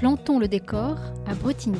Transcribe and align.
Plantons 0.00 0.38
le 0.38 0.48
décor 0.48 0.96
à 1.26 1.34
Bretigny. 1.34 1.76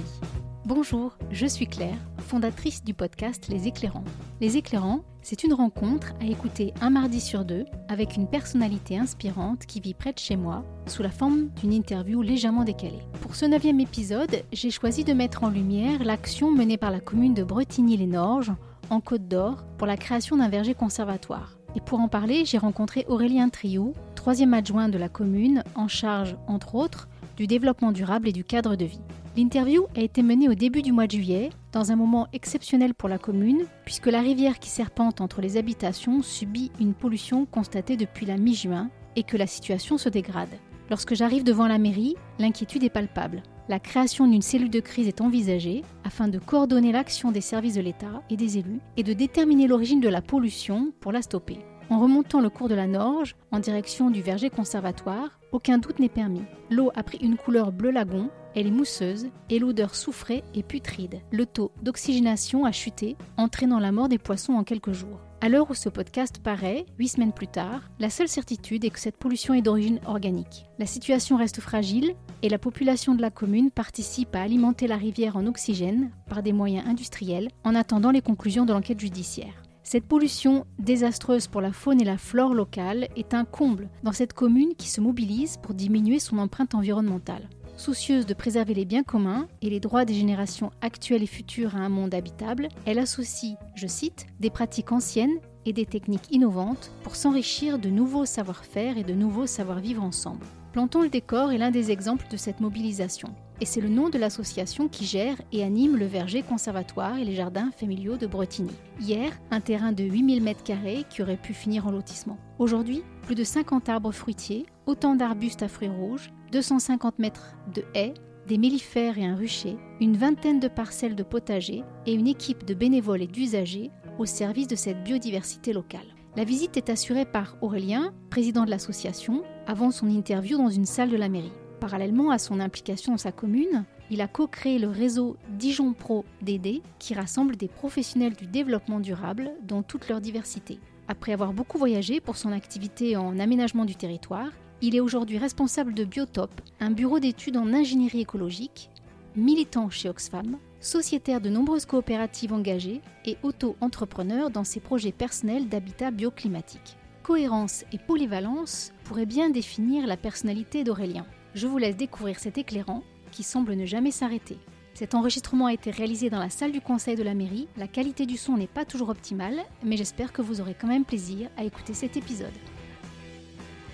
Bonjour, 0.67 1.17
je 1.30 1.46
suis 1.46 1.67
Claire, 1.67 1.96
fondatrice 2.19 2.85
du 2.85 2.93
podcast 2.93 3.49
Les 3.49 3.67
Éclairants. 3.67 4.04
Les 4.43 4.58
Éclairants, 4.58 5.01
c'est 5.22 5.43
une 5.43 5.54
rencontre 5.54 6.12
à 6.21 6.26
écouter 6.26 6.75
un 6.83 6.90
mardi 6.90 7.19
sur 7.19 7.47
deux 7.47 7.65
avec 7.88 8.17
une 8.17 8.29
personnalité 8.29 8.98
inspirante 8.98 9.65
qui 9.65 9.80
vit 9.80 9.94
près 9.94 10.12
de 10.12 10.19
chez 10.19 10.37
moi, 10.37 10.67
sous 10.85 11.03
la 11.03 11.08
forme 11.08 11.48
d'une 11.62 11.72
interview 11.72 12.21
légèrement 12.21 12.65
décalée. 12.65 13.01
Pour 13.22 13.37
ce 13.37 13.47
neuvième 13.47 13.80
épisode, 13.80 14.43
j'ai 14.52 14.71
choisi 14.71 15.02
de 15.02 15.15
mettre 15.15 15.43
en 15.43 15.48
lumière 15.48 16.05
l'action 16.05 16.51
menée 16.51 16.77
par 16.77 16.91
la 16.91 17.01
commune 17.01 17.33
de 17.33 17.43
Bretigny-les-Norges, 17.43 18.52
en 18.91 19.01
Côte 19.01 19.29
d'Or, 19.29 19.65
pour 19.79 19.87
la 19.87 19.97
création 19.97 20.37
d'un 20.37 20.51
verger 20.51 20.75
conservatoire. 20.75 21.57
Et 21.75 21.80
pour 21.80 22.01
en 22.01 22.09
parler, 22.09 22.45
j'ai 22.45 22.59
rencontré 22.59 23.07
Aurélien 23.09 23.48
Triou, 23.48 23.95
troisième 24.15 24.52
adjoint 24.52 24.91
de 24.91 24.98
la 24.98 25.09
commune, 25.09 25.65
en 25.75 25.89
charge, 25.89 26.37
entre 26.47 26.75
autres, 26.75 27.09
du 27.41 27.47
développement 27.47 27.91
durable 27.91 28.29
et 28.29 28.33
du 28.33 28.45
cadre 28.45 28.77
de 28.77 28.85
vie. 28.85 29.01
L'interview 29.35 29.87
a 29.97 30.01
été 30.03 30.23
menée 30.23 30.51
au 30.51 30.53
début 30.53 30.83
du 30.83 30.93
mois 30.93 31.07
de 31.07 31.12
juillet, 31.12 31.48
dans 31.73 31.91
un 31.91 31.97
moment 31.97 32.29
exceptionnel 32.35 32.93
pour 32.93 33.09
la 33.09 33.17
commune, 33.17 33.65
puisque 33.87 34.09
la 34.09 34.21
rivière 34.21 34.59
qui 34.59 34.69
serpente 34.69 35.23
entre 35.23 35.41
les 35.41 35.57
habitations 35.57 36.21
subit 36.21 36.71
une 36.81 36.93
pollution 36.93 37.47
constatée 37.47 37.97
depuis 37.97 38.27
la 38.27 38.37
mi-juin 38.37 38.91
et 39.17 39.23
que 39.23 39.39
la 39.39 39.47
situation 39.47 39.97
se 39.97 40.11
dégrade. 40.11 40.51
Lorsque 40.91 41.15
j'arrive 41.15 41.43
devant 41.43 41.67
la 41.67 41.79
mairie, 41.79 42.15
l'inquiétude 42.39 42.84
est 42.84 42.91
palpable. 42.91 43.43
La 43.70 43.81
création 43.81 44.27
d'une 44.27 44.43
cellule 44.43 44.69
de 44.69 44.81
crise 44.81 45.09
est 45.09 45.23
envisagée 45.23 45.81
afin 46.05 46.29
de 46.29 46.39
coordonner 46.39 46.93
l'action 46.93 47.33
des 47.33 47.41
services 47.41 47.77
de 47.77 47.81
l'État 47.81 48.23
et 48.29 48.37
des 48.37 48.59
élus 48.59 48.81
et 48.98 49.03
de 49.03 49.15
déterminer 49.15 49.67
l'origine 49.67 50.01
de 50.01 50.11
la 50.11 50.20
pollution 50.20 50.93
pour 51.01 51.11
la 51.11 51.23
stopper. 51.23 51.61
En 51.91 52.00
remontant 52.00 52.41
le 52.41 52.50
cours 52.50 52.69
de 52.69 52.74
la 52.74 52.86
Norge 52.86 53.36
en 53.50 53.58
direction 53.58 54.10
du 54.10 54.22
verger 54.22 54.48
conservatoire, 54.48 55.41
aucun 55.52 55.78
doute 55.78 55.98
n'est 55.98 56.08
permis. 56.08 56.44
L'eau 56.70 56.91
a 56.94 57.02
pris 57.02 57.19
une 57.19 57.36
couleur 57.36 57.72
bleu 57.72 57.91
lagon 57.91 58.30
elle 58.55 58.66
est 58.66 58.72
mousseuse 58.72 59.28
et 59.48 59.58
l'odeur 59.58 59.94
soufrée 59.94 60.42
et 60.55 60.62
putride. 60.62 61.20
Le 61.30 61.46
taux 61.46 61.70
d'oxygénation 61.83 62.64
a 62.64 62.72
chuté, 62.72 63.16
entraînant 63.36 63.78
la 63.78 63.92
mort 63.92 64.08
des 64.08 64.18
poissons 64.18 64.55
en 64.55 64.64
quelques 64.64 64.92
jours. 64.92 65.20
À 65.41 65.48
l'heure 65.48 65.70
où 65.70 65.74
ce 65.74 65.88
podcast 65.88 66.41
paraît, 66.42 66.84
huit 66.98 67.08
semaines 67.08 67.33
plus 67.33 67.46
tard, 67.46 67.88
la 67.98 68.11
seule 68.11 68.28
certitude 68.28 68.84
est 68.84 68.91
que 68.91 68.98
cette 68.98 69.16
pollution 69.16 69.55
est 69.55 69.62
d'origine 69.62 70.00
organique. 70.05 70.66
La 70.78 70.86
situation 70.86 71.36
reste 71.36 71.61
fragile 71.61 72.14
et 72.42 72.48
la 72.48 72.58
population 72.58 73.14
de 73.14 73.22
la 73.22 73.30
commune 73.30 73.70
participe 73.70 74.34
à 74.34 74.42
alimenter 74.42 74.86
la 74.86 74.96
rivière 74.96 75.36
en 75.36 75.46
oxygène 75.46 76.11
par 76.28 76.42
des 76.42 76.52
moyens 76.52 76.86
industriels 76.86 77.48
en 77.64 77.74
attendant 77.74 78.11
les 78.11 78.20
conclusions 78.20 78.66
de 78.66 78.72
l'enquête 78.72 79.00
judiciaire. 79.00 79.62
Cette 79.83 80.05
pollution 80.05 80.67
désastreuse 80.78 81.47
pour 81.47 81.61
la 81.61 81.73
faune 81.73 82.00
et 82.00 82.05
la 82.05 82.19
flore 82.19 82.55
locale 82.55 83.09
est 83.17 83.34
un 83.34 83.45
comble 83.45 83.89
dans 84.03 84.12
cette 84.12 84.34
commune 84.34 84.75
qui 84.77 84.89
se 84.89 85.00
mobilise 85.00 85.56
pour 85.56 85.75
diminuer 85.75 86.19
son 86.19 86.39
empreinte 86.39 86.75
environnementale. 86.75 87.48
Soucieuse 87.77 88.27
de 88.27 88.34
préserver 88.34 88.75
les 88.75 88.84
biens 88.84 89.03
communs 89.03 89.48
et 89.62 89.70
les 89.70 89.81
droits 89.81 90.05
des 90.05 90.12
générations 90.12 90.70
actuelles 90.83 91.23
et 91.23 91.27
futures 91.27 91.77
à 91.77 91.78
un 91.78 91.89
monde 91.89 92.14
habitable, 92.14 92.69
elle 92.84 92.98
associe, 92.98 93.56
je 93.75 93.86
cite, 93.86 94.27
des 94.39 94.51
pratiques 94.51 94.92
anciennes 94.92 95.39
et 95.64 95.73
des 95.73 95.86
techniques 95.86 96.31
innovantes 96.31 96.92
pour 97.03 97.17
s'enrichir 97.17 97.78
de 97.78 97.89
nouveaux 97.89 98.27
savoir-faire 98.27 98.98
et 98.98 99.03
de 99.03 99.14
nouveaux 99.14 99.47
savoir-vivre 99.47 100.03
ensemble. 100.03 100.45
Plantons 100.73 101.03
le 101.03 101.08
décor 101.08 101.53
est 101.53 101.58
l'un 101.58 101.70
des 101.70 101.91
exemples 101.91 102.27
de 102.31 102.36
cette 102.36 102.61
mobilisation. 102.61 103.34
Et 103.62 103.66
c'est 103.66 103.83
le 103.83 103.91
nom 103.91 104.08
de 104.08 104.16
l'association 104.16 104.89
qui 104.89 105.05
gère 105.05 105.36
et 105.53 105.62
anime 105.62 105.97
le 105.97 106.06
verger 106.06 106.42
conservatoire 106.42 107.19
et 107.19 107.27
les 107.27 107.34
jardins 107.34 107.70
familiaux 107.77 108.17
de 108.17 108.27
Bretigny. 108.27 108.72
Hier, 108.98 109.39
un 109.50 109.61
terrain 109.61 109.92
de 109.92 110.02
8000 110.02 110.42
m2 110.42 111.05
qui 111.08 111.20
aurait 111.20 111.36
pu 111.36 111.52
finir 111.52 111.86
en 111.86 111.91
lotissement. 111.91 112.39
Aujourd'hui, 112.58 113.02
plus 113.22 113.34
de 113.34 113.44
50 113.44 113.91
arbres 113.91 114.12
fruitiers, 114.12 114.64
autant 114.86 115.14
d'arbustes 115.14 115.62
à 115.62 115.68
fruits 115.68 115.89
rouges, 115.89 116.33
250 116.52 117.18
mètres 117.18 117.55
de 117.74 117.85
haies, 117.95 118.14
des 118.46 118.57
mellifères 118.57 119.18
et 119.18 119.27
un 119.27 119.36
rucher, 119.36 119.77
une 120.01 120.17
vingtaine 120.17 120.58
de 120.58 120.68
parcelles 120.68 121.14
de 121.14 121.23
potager 121.23 121.85
et 122.06 122.14
une 122.14 122.27
équipe 122.27 122.64
de 122.64 122.73
bénévoles 122.73 123.23
et 123.23 123.27
d'usagers 123.27 123.90
au 124.18 124.24
service 124.24 124.68
de 124.68 124.74
cette 124.74 125.05
biodiversité 125.05 125.74
locale. 125.74 126.14
La 126.36 126.45
visite 126.45 126.79
est 126.79 126.90
assurée 126.90 127.27
par 127.27 127.56
Aurélien, 127.61 128.14
président 128.30 128.64
de 128.64 128.70
l'association, 128.70 129.42
avant 129.66 129.90
son 129.90 130.08
interview 130.08 130.56
dans 130.56 130.70
une 130.70 130.86
salle 130.86 131.10
de 131.10 131.16
la 131.16 131.28
mairie. 131.28 131.52
Parallèlement 131.80 132.30
à 132.30 132.38
son 132.38 132.60
implication 132.60 133.12
dans 133.12 133.18
sa 133.18 133.32
commune, 133.32 133.84
il 134.10 134.20
a 134.20 134.28
co-créé 134.28 134.78
le 134.78 134.88
réseau 134.88 135.38
Dijon 135.48 135.94
Pro 135.94 136.26
DD 136.42 136.82
qui 136.98 137.14
rassemble 137.14 137.56
des 137.56 137.68
professionnels 137.68 138.34
du 138.34 138.46
développement 138.46 139.00
durable 139.00 139.52
dans 139.62 139.82
toute 139.82 140.06
leur 140.08 140.20
diversité. 140.20 140.78
Après 141.08 141.32
avoir 141.32 141.54
beaucoup 141.54 141.78
voyagé 141.78 142.20
pour 142.20 142.36
son 142.36 142.52
activité 142.52 143.16
en 143.16 143.38
aménagement 143.38 143.86
du 143.86 143.96
territoire, 143.96 144.50
il 144.82 144.94
est 144.94 145.00
aujourd'hui 145.00 145.38
responsable 145.38 145.94
de 145.94 146.04
Biotop, 146.04 146.50
un 146.80 146.91
bureau 146.91 147.18
d'études 147.18 147.56
en 147.56 147.72
ingénierie 147.72 148.20
écologique, 148.20 148.91
militant 149.34 149.88
chez 149.88 150.10
Oxfam, 150.10 150.58
sociétaire 150.80 151.41
de 151.41 151.48
nombreuses 151.48 151.86
coopératives 151.86 152.52
engagées 152.52 153.00
et 153.24 153.38
auto-entrepreneur 153.42 154.50
dans 154.50 154.64
ses 154.64 154.80
projets 154.80 155.12
personnels 155.12 155.68
d'habitat 155.68 156.10
bioclimatique. 156.10 156.98
Cohérence 157.22 157.84
et 157.92 157.98
polyvalence 157.98 158.92
pourraient 159.04 159.26
bien 159.26 159.48
définir 159.48 160.06
la 160.06 160.18
personnalité 160.18 160.84
d'Aurélien. 160.84 161.26
Je 161.54 161.66
vous 161.66 161.78
laisse 161.78 161.96
découvrir 161.96 162.38
cet 162.38 162.58
éclairant 162.58 163.02
qui 163.32 163.42
semble 163.42 163.74
ne 163.74 163.84
jamais 163.84 164.12
s'arrêter. 164.12 164.56
Cet 164.94 165.14
enregistrement 165.14 165.66
a 165.66 165.72
été 165.72 165.90
réalisé 165.90 166.30
dans 166.30 166.38
la 166.38 166.50
salle 166.50 166.70
du 166.70 166.80
conseil 166.80 167.16
de 167.16 167.24
la 167.24 167.34
mairie. 167.34 167.66
La 167.76 167.88
qualité 167.88 168.24
du 168.24 168.36
son 168.36 168.56
n'est 168.56 168.68
pas 168.68 168.84
toujours 168.84 169.08
optimale, 169.08 169.58
mais 169.84 169.96
j'espère 169.96 170.32
que 170.32 170.42
vous 170.42 170.60
aurez 170.60 170.76
quand 170.80 170.86
même 170.86 171.04
plaisir 171.04 171.48
à 171.56 171.64
écouter 171.64 171.92
cet 171.92 172.16
épisode. 172.16 172.52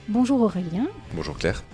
Bonjour 0.08 0.42
Aurélien. 0.42 0.86
Bonjour 1.14 1.38
Claire. 1.38 1.64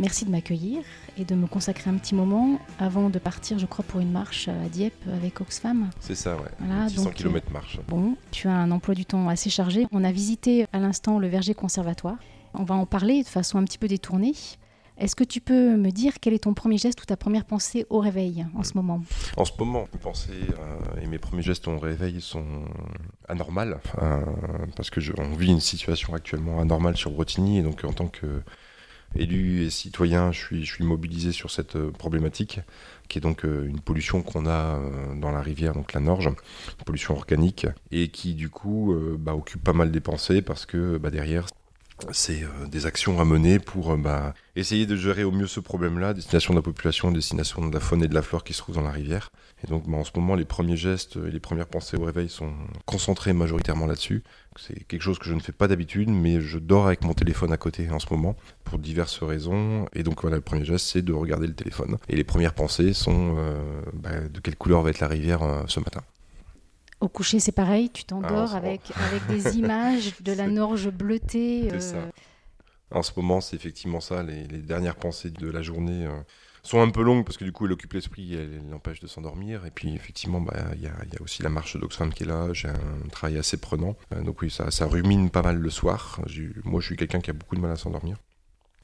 Merci 0.00 0.24
de 0.24 0.30
m'accueillir 0.30 0.82
et 1.16 1.24
de 1.24 1.36
me 1.36 1.46
consacrer 1.46 1.88
un 1.88 1.94
petit 1.94 2.16
moment 2.16 2.58
avant 2.80 3.08
de 3.08 3.18
partir, 3.20 3.60
je 3.60 3.66
crois, 3.66 3.84
pour 3.84 4.00
une 4.00 4.10
marche 4.10 4.48
à 4.48 4.68
Dieppe 4.68 5.06
avec 5.14 5.40
Oxfam. 5.40 5.90
C'est 6.00 6.16
ça, 6.16 6.34
ouais. 6.34 6.50
Voilà, 6.58 6.88
600 6.88 7.10
km 7.10 7.52
marche. 7.52 7.78
Bon, 7.86 8.16
tu 8.32 8.48
as 8.48 8.56
un 8.56 8.72
emploi 8.72 8.96
du 8.96 9.04
temps 9.04 9.28
assez 9.28 9.50
chargé. 9.50 9.86
On 9.92 10.02
a 10.02 10.10
visité 10.10 10.66
à 10.72 10.80
l'instant 10.80 11.20
le 11.20 11.28
verger 11.28 11.54
conservatoire. 11.54 12.16
On 12.54 12.64
va 12.64 12.74
en 12.74 12.86
parler 12.86 13.22
de 13.22 13.28
façon 13.28 13.58
un 13.58 13.64
petit 13.64 13.78
peu 13.78 13.86
détournée. 13.86 14.34
Est-ce 14.98 15.16
que 15.16 15.24
tu 15.24 15.40
peux 15.40 15.76
me 15.76 15.90
dire 15.90 16.14
quel 16.20 16.34
est 16.34 16.44
ton 16.44 16.54
premier 16.54 16.76
geste 16.76 17.02
ou 17.02 17.06
ta 17.06 17.16
première 17.16 17.44
pensée 17.44 17.86
au 17.88 17.98
réveil 17.98 18.46
en 18.54 18.62
ce 18.62 18.74
moment? 18.74 19.02
En 19.36 19.44
ce 19.44 19.52
moment, 19.58 19.88
mes 19.92 19.98
pensées 19.98 20.32
euh, 20.32 21.00
et 21.02 21.06
mes 21.06 21.18
premiers 21.18 21.42
gestes 21.42 21.66
au 21.66 21.78
réveil 21.78 22.20
sont 22.20 22.64
anormales 23.28 23.80
euh, 24.00 24.20
parce 24.76 24.90
que 24.90 25.00
on 25.18 25.34
vit 25.34 25.50
une 25.50 25.60
situation 25.60 26.14
actuellement 26.14 26.60
anormale 26.60 26.96
sur 26.96 27.10
Bretigny 27.10 27.58
et 27.58 27.62
donc 27.62 27.84
en 27.84 27.92
tant 27.92 28.08
que 28.08 28.42
élu 29.14 29.62
et 29.62 29.70
citoyen, 29.70 30.32
je 30.32 30.38
suis, 30.38 30.64
je 30.64 30.82
mobilisé 30.82 31.32
sur 31.32 31.50
cette 31.50 31.76
euh, 31.76 31.90
problématique, 31.90 32.60
qui 33.08 33.18
est 33.18 33.20
donc 33.20 33.44
une 33.44 33.80
pollution 33.80 34.22
qu'on 34.22 34.46
a 34.46 34.80
dans 35.16 35.30
la 35.30 35.42
rivière, 35.42 35.74
donc 35.74 35.92
la 35.92 36.00
Norge, 36.00 36.26
une 36.26 36.84
pollution 36.86 37.14
organique, 37.14 37.66
et 37.90 38.08
qui 38.08 38.32
du 38.34 38.48
coup 38.48 38.94
bah, 39.18 39.34
occupe 39.34 39.62
pas 39.62 39.74
mal 39.74 39.90
des 39.90 40.00
pensées 40.00 40.40
parce 40.40 40.64
que 40.64 40.96
bah, 40.96 41.10
derrière, 41.10 41.46
c'est 42.10 42.42
des 42.70 42.86
actions 42.86 43.20
à 43.20 43.24
mener 43.24 43.58
pour 43.58 43.96
bah, 43.96 44.34
essayer 44.56 44.86
de 44.86 44.96
gérer 44.96 45.24
au 45.24 45.30
mieux 45.30 45.46
ce 45.46 45.60
problème-là, 45.60 46.14
destination 46.14 46.54
de 46.54 46.58
la 46.58 46.62
population, 46.62 47.10
destination 47.12 47.66
de 47.66 47.72
la 47.72 47.80
faune 47.80 48.02
et 48.02 48.08
de 48.08 48.14
la 48.14 48.22
flore 48.22 48.44
qui 48.44 48.52
se 48.52 48.58
trouvent 48.58 48.74
dans 48.74 48.82
la 48.82 48.90
rivière. 48.90 49.30
Et 49.64 49.68
donc 49.68 49.88
en 49.88 50.04
ce 50.04 50.10
moment, 50.16 50.34
les 50.34 50.44
premiers 50.44 50.76
gestes 50.76 51.16
et 51.16 51.30
les 51.30 51.40
premières 51.40 51.68
pensées 51.68 51.96
au 51.96 52.04
réveil 52.04 52.28
sont 52.28 52.52
concentrés 52.84 53.32
majoritairement 53.32 53.86
là-dessus. 53.86 54.24
C'est 54.58 54.84
quelque 54.84 55.02
chose 55.02 55.18
que 55.18 55.26
je 55.26 55.34
ne 55.34 55.40
fais 55.40 55.52
pas 55.52 55.68
d'habitude, 55.68 56.10
mais 56.10 56.40
je 56.40 56.58
dors 56.58 56.86
avec 56.86 57.04
mon 57.04 57.14
téléphone 57.14 57.52
à 57.52 57.56
côté 57.56 57.88
en 57.90 57.98
ce 57.98 58.06
moment 58.10 58.36
pour 58.64 58.78
diverses 58.78 59.22
raisons. 59.22 59.86
Et 59.94 60.02
donc 60.02 60.22
voilà, 60.22 60.36
le 60.36 60.42
premier 60.42 60.64
geste, 60.64 60.86
c'est 60.86 61.02
de 61.02 61.12
regarder 61.12 61.46
le 61.46 61.54
téléphone. 61.54 61.96
Et 62.08 62.16
les 62.16 62.24
premières 62.24 62.54
pensées 62.54 62.92
sont 62.92 63.36
euh, 63.38 63.82
bah, 63.94 64.20
de 64.28 64.40
quelle 64.40 64.56
couleur 64.56 64.82
va 64.82 64.90
être 64.90 65.00
la 65.00 65.08
rivière 65.08 65.42
euh, 65.42 65.62
ce 65.68 65.80
matin. 65.80 66.02
Au 67.02 67.08
coucher, 67.08 67.40
c'est 67.40 67.52
pareil, 67.52 67.90
tu 67.90 68.04
t'endors 68.04 68.52
ah, 68.54 68.56
avec, 68.56 68.80
avec 69.10 69.26
des 69.26 69.58
images 69.58 70.14
de 70.20 70.32
la 70.32 70.46
Norge 70.46 70.88
bleutée. 70.88 71.68
C'est 71.70 71.80
ça. 71.80 71.96
Euh. 71.96 72.10
En 72.92 73.02
ce 73.02 73.12
moment, 73.16 73.40
c'est 73.40 73.56
effectivement 73.56 74.00
ça, 74.00 74.22
les, 74.22 74.46
dernières 74.46 74.96
pensées 74.96 75.30
de 75.30 75.50
la 75.50 75.62
journée 75.62 76.06
sont 76.62 76.80
un 76.80 76.90
peu 76.90 77.02
longues 77.02 77.24
parce 77.24 77.36
que 77.36 77.44
du 77.44 77.52
coup 77.52 77.66
elle 77.66 77.72
occupe 77.72 77.92
l'esprit, 77.92 78.34
elle, 78.34 78.62
l'empêche 78.70 79.00
de 79.00 79.06
s'endormir. 79.06 79.66
Et 79.66 79.70
puis 79.70 79.94
effectivement, 79.94 80.40
bah, 80.40 80.54
il 80.74 80.82
y, 80.82 80.86
a, 80.86 80.92
aussi 81.20 81.42
la 81.42 81.48
marche 81.48 81.76
d'Oxfam 81.76 82.12
qui 82.12 82.22
est 82.22 82.26
là, 82.26 82.52
j'ai 82.52 82.68
un 82.68 83.08
travail 83.10 83.38
assez 83.38 83.56
prenant. 83.56 83.96
Euh, 84.14 84.22
donc 84.22 84.42
oui, 84.42 84.50
ça, 84.50 84.70
ça 84.70 84.86
rumine 84.86 85.30
pas 85.30 85.42
mal 85.42 85.56
le 85.56 85.70
soir. 85.70 86.20
Moi 86.64 86.80
je 86.80 86.86
suis 86.86 86.96
quelqu'un 86.96 87.20
qui 87.20 87.30
a 87.30 87.32
beaucoup 87.32 87.56
de 87.56 87.60
mal 87.60 87.72
à 87.72 87.76
s'endormir. 87.76 88.16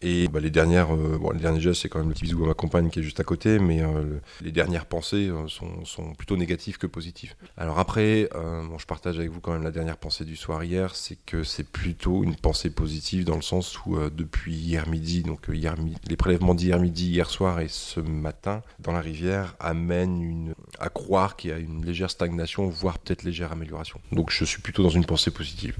Et 0.00 0.28
bah, 0.28 0.40
les 0.40 0.50
dernières, 0.50 0.94
euh, 0.94 1.18
bon, 1.18 1.30
les 1.30 1.40
derniers 1.40 1.60
gestes, 1.60 1.82
c'est 1.82 1.88
quand 1.88 1.98
même 1.98 2.08
le 2.08 2.14
petit 2.14 2.24
bisou 2.24 2.44
à 2.44 2.48
ma 2.48 2.54
compagne 2.54 2.88
qui 2.88 3.00
est 3.00 3.02
juste 3.02 3.20
à 3.20 3.24
côté, 3.24 3.58
mais 3.58 3.82
euh, 3.82 4.20
les 4.40 4.52
dernières 4.52 4.86
pensées 4.86 5.28
euh, 5.28 5.48
sont, 5.48 6.14
plutôt 6.16 6.36
négatives 6.36 6.78
que 6.78 6.86
positives. 6.86 7.34
Alors 7.56 7.78
après, 7.78 8.28
bon, 8.32 8.78
je 8.78 8.86
partage 8.86 9.18
avec 9.18 9.30
vous 9.30 9.40
quand 9.40 9.52
même 9.52 9.62
la 9.62 9.70
dernière 9.70 9.96
pensée 9.96 10.24
du 10.24 10.36
soir 10.36 10.62
hier, 10.64 10.94
c'est 10.94 11.18
que 11.26 11.42
c'est 11.42 11.68
plutôt 11.68 12.22
une 12.22 12.36
pensée 12.36 12.70
positive 12.70 13.24
dans 13.24 13.36
le 13.36 13.42
sens 13.42 13.84
où 13.84 13.98
depuis 14.10 14.54
hier 14.54 14.88
midi, 14.88 15.22
donc 15.22 15.46
hier, 15.52 15.74
les 16.08 16.16
prélèvements 16.16 16.54
d'hier 16.54 16.78
midi, 16.78 17.10
hier 17.10 17.28
soir 17.30 17.60
et 17.60 17.68
ce 17.68 18.00
matin 18.00 18.62
dans 18.78 18.92
la 18.92 19.00
rivière 19.00 19.54
amènent 19.60 20.54
à 20.78 20.88
croire 20.88 21.36
qu'il 21.36 21.50
y 21.50 21.52
a 21.52 21.58
une 21.58 21.84
légère 21.84 22.10
stagnation, 22.10 22.68
voire 22.68 22.98
peut-être 22.98 23.22
légère 23.22 23.52
amélioration. 23.52 24.00
Donc 24.12 24.30
je 24.30 24.44
suis 24.44 24.62
plutôt 24.62 24.82
dans 24.82 24.88
une 24.88 25.04
pensée 25.04 25.30
positive. 25.30 25.76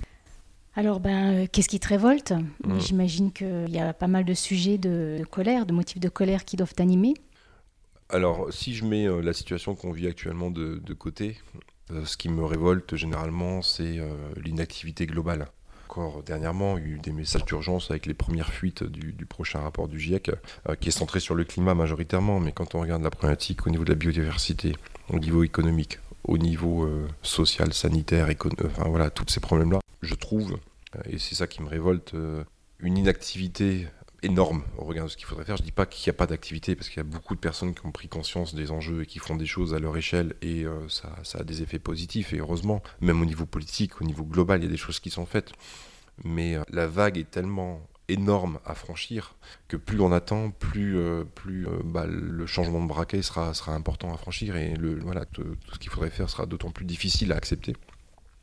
Alors, 0.79 1.01
ben, 1.01 1.35
euh, 1.35 1.47
qu'est-ce 1.51 1.67
qui 1.67 1.81
te 1.81 1.89
révolte? 1.89 2.33
Mm. 2.63 2.79
J'imagine 2.79 3.33
qu'il 3.33 3.69
y 3.69 3.81
a 3.81 3.93
pas 3.93 4.07
mal 4.07 4.25
de 4.25 4.33
sujets 4.33 4.79
de, 4.79 5.17
de 5.19 5.25
colère, 5.25 5.67
de 5.67 5.73
motifs 5.73 5.99
de 5.99 6.09
colère 6.09 6.45
qui 6.45 6.55
doivent 6.55 6.73
t'animer. 6.73 7.15
Alors, 8.11 8.47
si 8.53 8.77
je 8.77 8.85
mets 8.85 9.09
euh, 9.09 9.21
la 9.21 9.33
situation 9.33 9.75
qu'on 9.75 9.91
vit 9.91 10.07
actuellement 10.07 10.53
de, 10.53 10.81
de 10.81 10.95
côté, 10.95 11.37
euh, 11.91 12.05
ce 12.05 12.17
qui 12.17 12.29
me 12.29 12.45
révolte 12.45 12.95
généralement, 12.95 13.61
c'est 13.61 13.99
euh, 13.99 14.15
l'inactivité 14.37 15.07
globale. 15.07 15.49
Encore 15.89 16.23
dernièrement, 16.23 16.79
il 16.79 16.85
y 16.85 16.87
a 16.87 16.91
eu 16.91 16.99
des 17.01 17.11
messages 17.11 17.45
d'urgence 17.45 17.91
avec 17.91 18.07
les 18.07 18.15
premières 18.15 18.53
fuites 18.53 18.85
du, 18.85 19.13
du 19.13 19.27
prochain 19.27 19.59
rapport 19.59 19.89
du 19.89 19.99
GIEC, 19.99 20.31
qui 20.79 20.91
est 20.91 20.93
centré 20.93 21.19
sur 21.19 21.35
le 21.35 21.43
climat 21.43 21.75
majoritairement, 21.75 22.39
mais 22.39 22.53
quand 22.53 22.77
on 22.77 22.81
regarde 22.83 23.03
la 23.03 23.11
problématique 23.11 23.67
au 23.67 23.71
niveau 23.71 23.83
de 23.83 23.91
la 23.91 23.97
biodiversité, 23.97 24.77
au 25.09 25.19
niveau 25.19 25.43
économique, 25.43 25.99
au 26.23 26.39
niveau 26.39 26.89
social, 27.23 27.73
sanitaire, 27.73 28.29
enfin 28.67 28.89
voilà, 28.91 29.09
tous 29.09 29.25
ces 29.29 29.41
problèmes-là, 29.41 29.81
je 30.03 30.15
trouve, 30.15 30.59
euh, 30.97 31.01
et 31.07 31.19
c'est 31.19 31.35
ça 31.35 31.47
qui 31.47 31.63
me 31.63 31.69
révolte, 31.69 32.15
euh, 32.15 32.45
une 32.81 32.97
inactivité 32.97 33.87
énorme 34.23 34.65
au 34.77 34.85
regard 34.85 35.07
de 35.07 35.11
ce 35.11 35.17
qu'il 35.17 35.27
faudrait 35.27 35.45
faire. 35.45 35.57
Je 35.57 35.63
dis 35.63 35.73
pas 35.73 35.87
qu'il 35.87 36.11
n'y 36.11 36.15
a 36.15 36.19
pas 36.19 36.27
d'activité, 36.27 36.75
parce 36.75 36.89
qu'il 36.89 36.99
y 36.99 37.01
a 37.01 37.05
beaucoup 37.05 37.35
de 37.35 37.41
personnes 37.41 37.75
qui 37.75 37.87
ont 37.87 37.93
pris 37.93 38.09
conscience 38.09 38.55
des 38.55 38.71
enjeux 38.71 39.03
et 39.03 39.07
qui 39.07 39.19
font 39.19 39.37
des 39.37 39.47
choses 39.47 39.75
à 39.75 39.79
leur 39.79 39.97
échelle, 39.97 40.35
et 40.43 40.65
euh, 40.65 40.89
ça, 40.89 41.13
a 41.35 41.45
des 41.45 41.63
effets 41.63 41.79
positifs, 41.79 42.33
et 42.33 42.39
heureusement, 42.39 42.83
même 43.01 43.21
au 43.23 43.25
niveau 43.25 43.47
politique, 43.47 44.01
au 44.01 44.05
niveau 44.05 44.25
global, 44.25 44.61
il 44.61 44.65
y 44.65 44.69
a 44.69 44.71
des 44.71 44.77
choses 44.77 45.01
qui 45.01 45.11
sont 45.11 45.27
faites. 45.27 45.53
Mais 46.25 46.57
la 46.71 46.89
vague 46.89 47.17
est 47.17 47.31
tellement 47.31 47.81
énorme 48.09 48.59
à 48.65 48.75
franchir 48.75 49.37
que 49.69 49.77
plus 49.77 50.01
on 50.01 50.11
attend, 50.11 50.51
plus, 50.51 50.99
bah, 51.85 52.07
le 52.09 52.45
changement 52.45 52.83
de 52.83 52.89
braquet 52.89 53.23
sera, 53.23 53.53
important 53.69 54.13
à 54.13 54.17
franchir 54.17 54.57
et 54.57 54.75
le, 54.75 54.99
voilà, 54.99 55.27
tout 55.27 55.45
ce 55.73 55.79
qu'il 55.79 55.91
faudrait 55.91 56.11
faire 56.11 56.29
sera 56.29 56.47
d'autant 56.47 56.73
plus 56.73 56.87
difficile 56.87 57.31
à 57.31 57.37
accepter. 57.37 57.77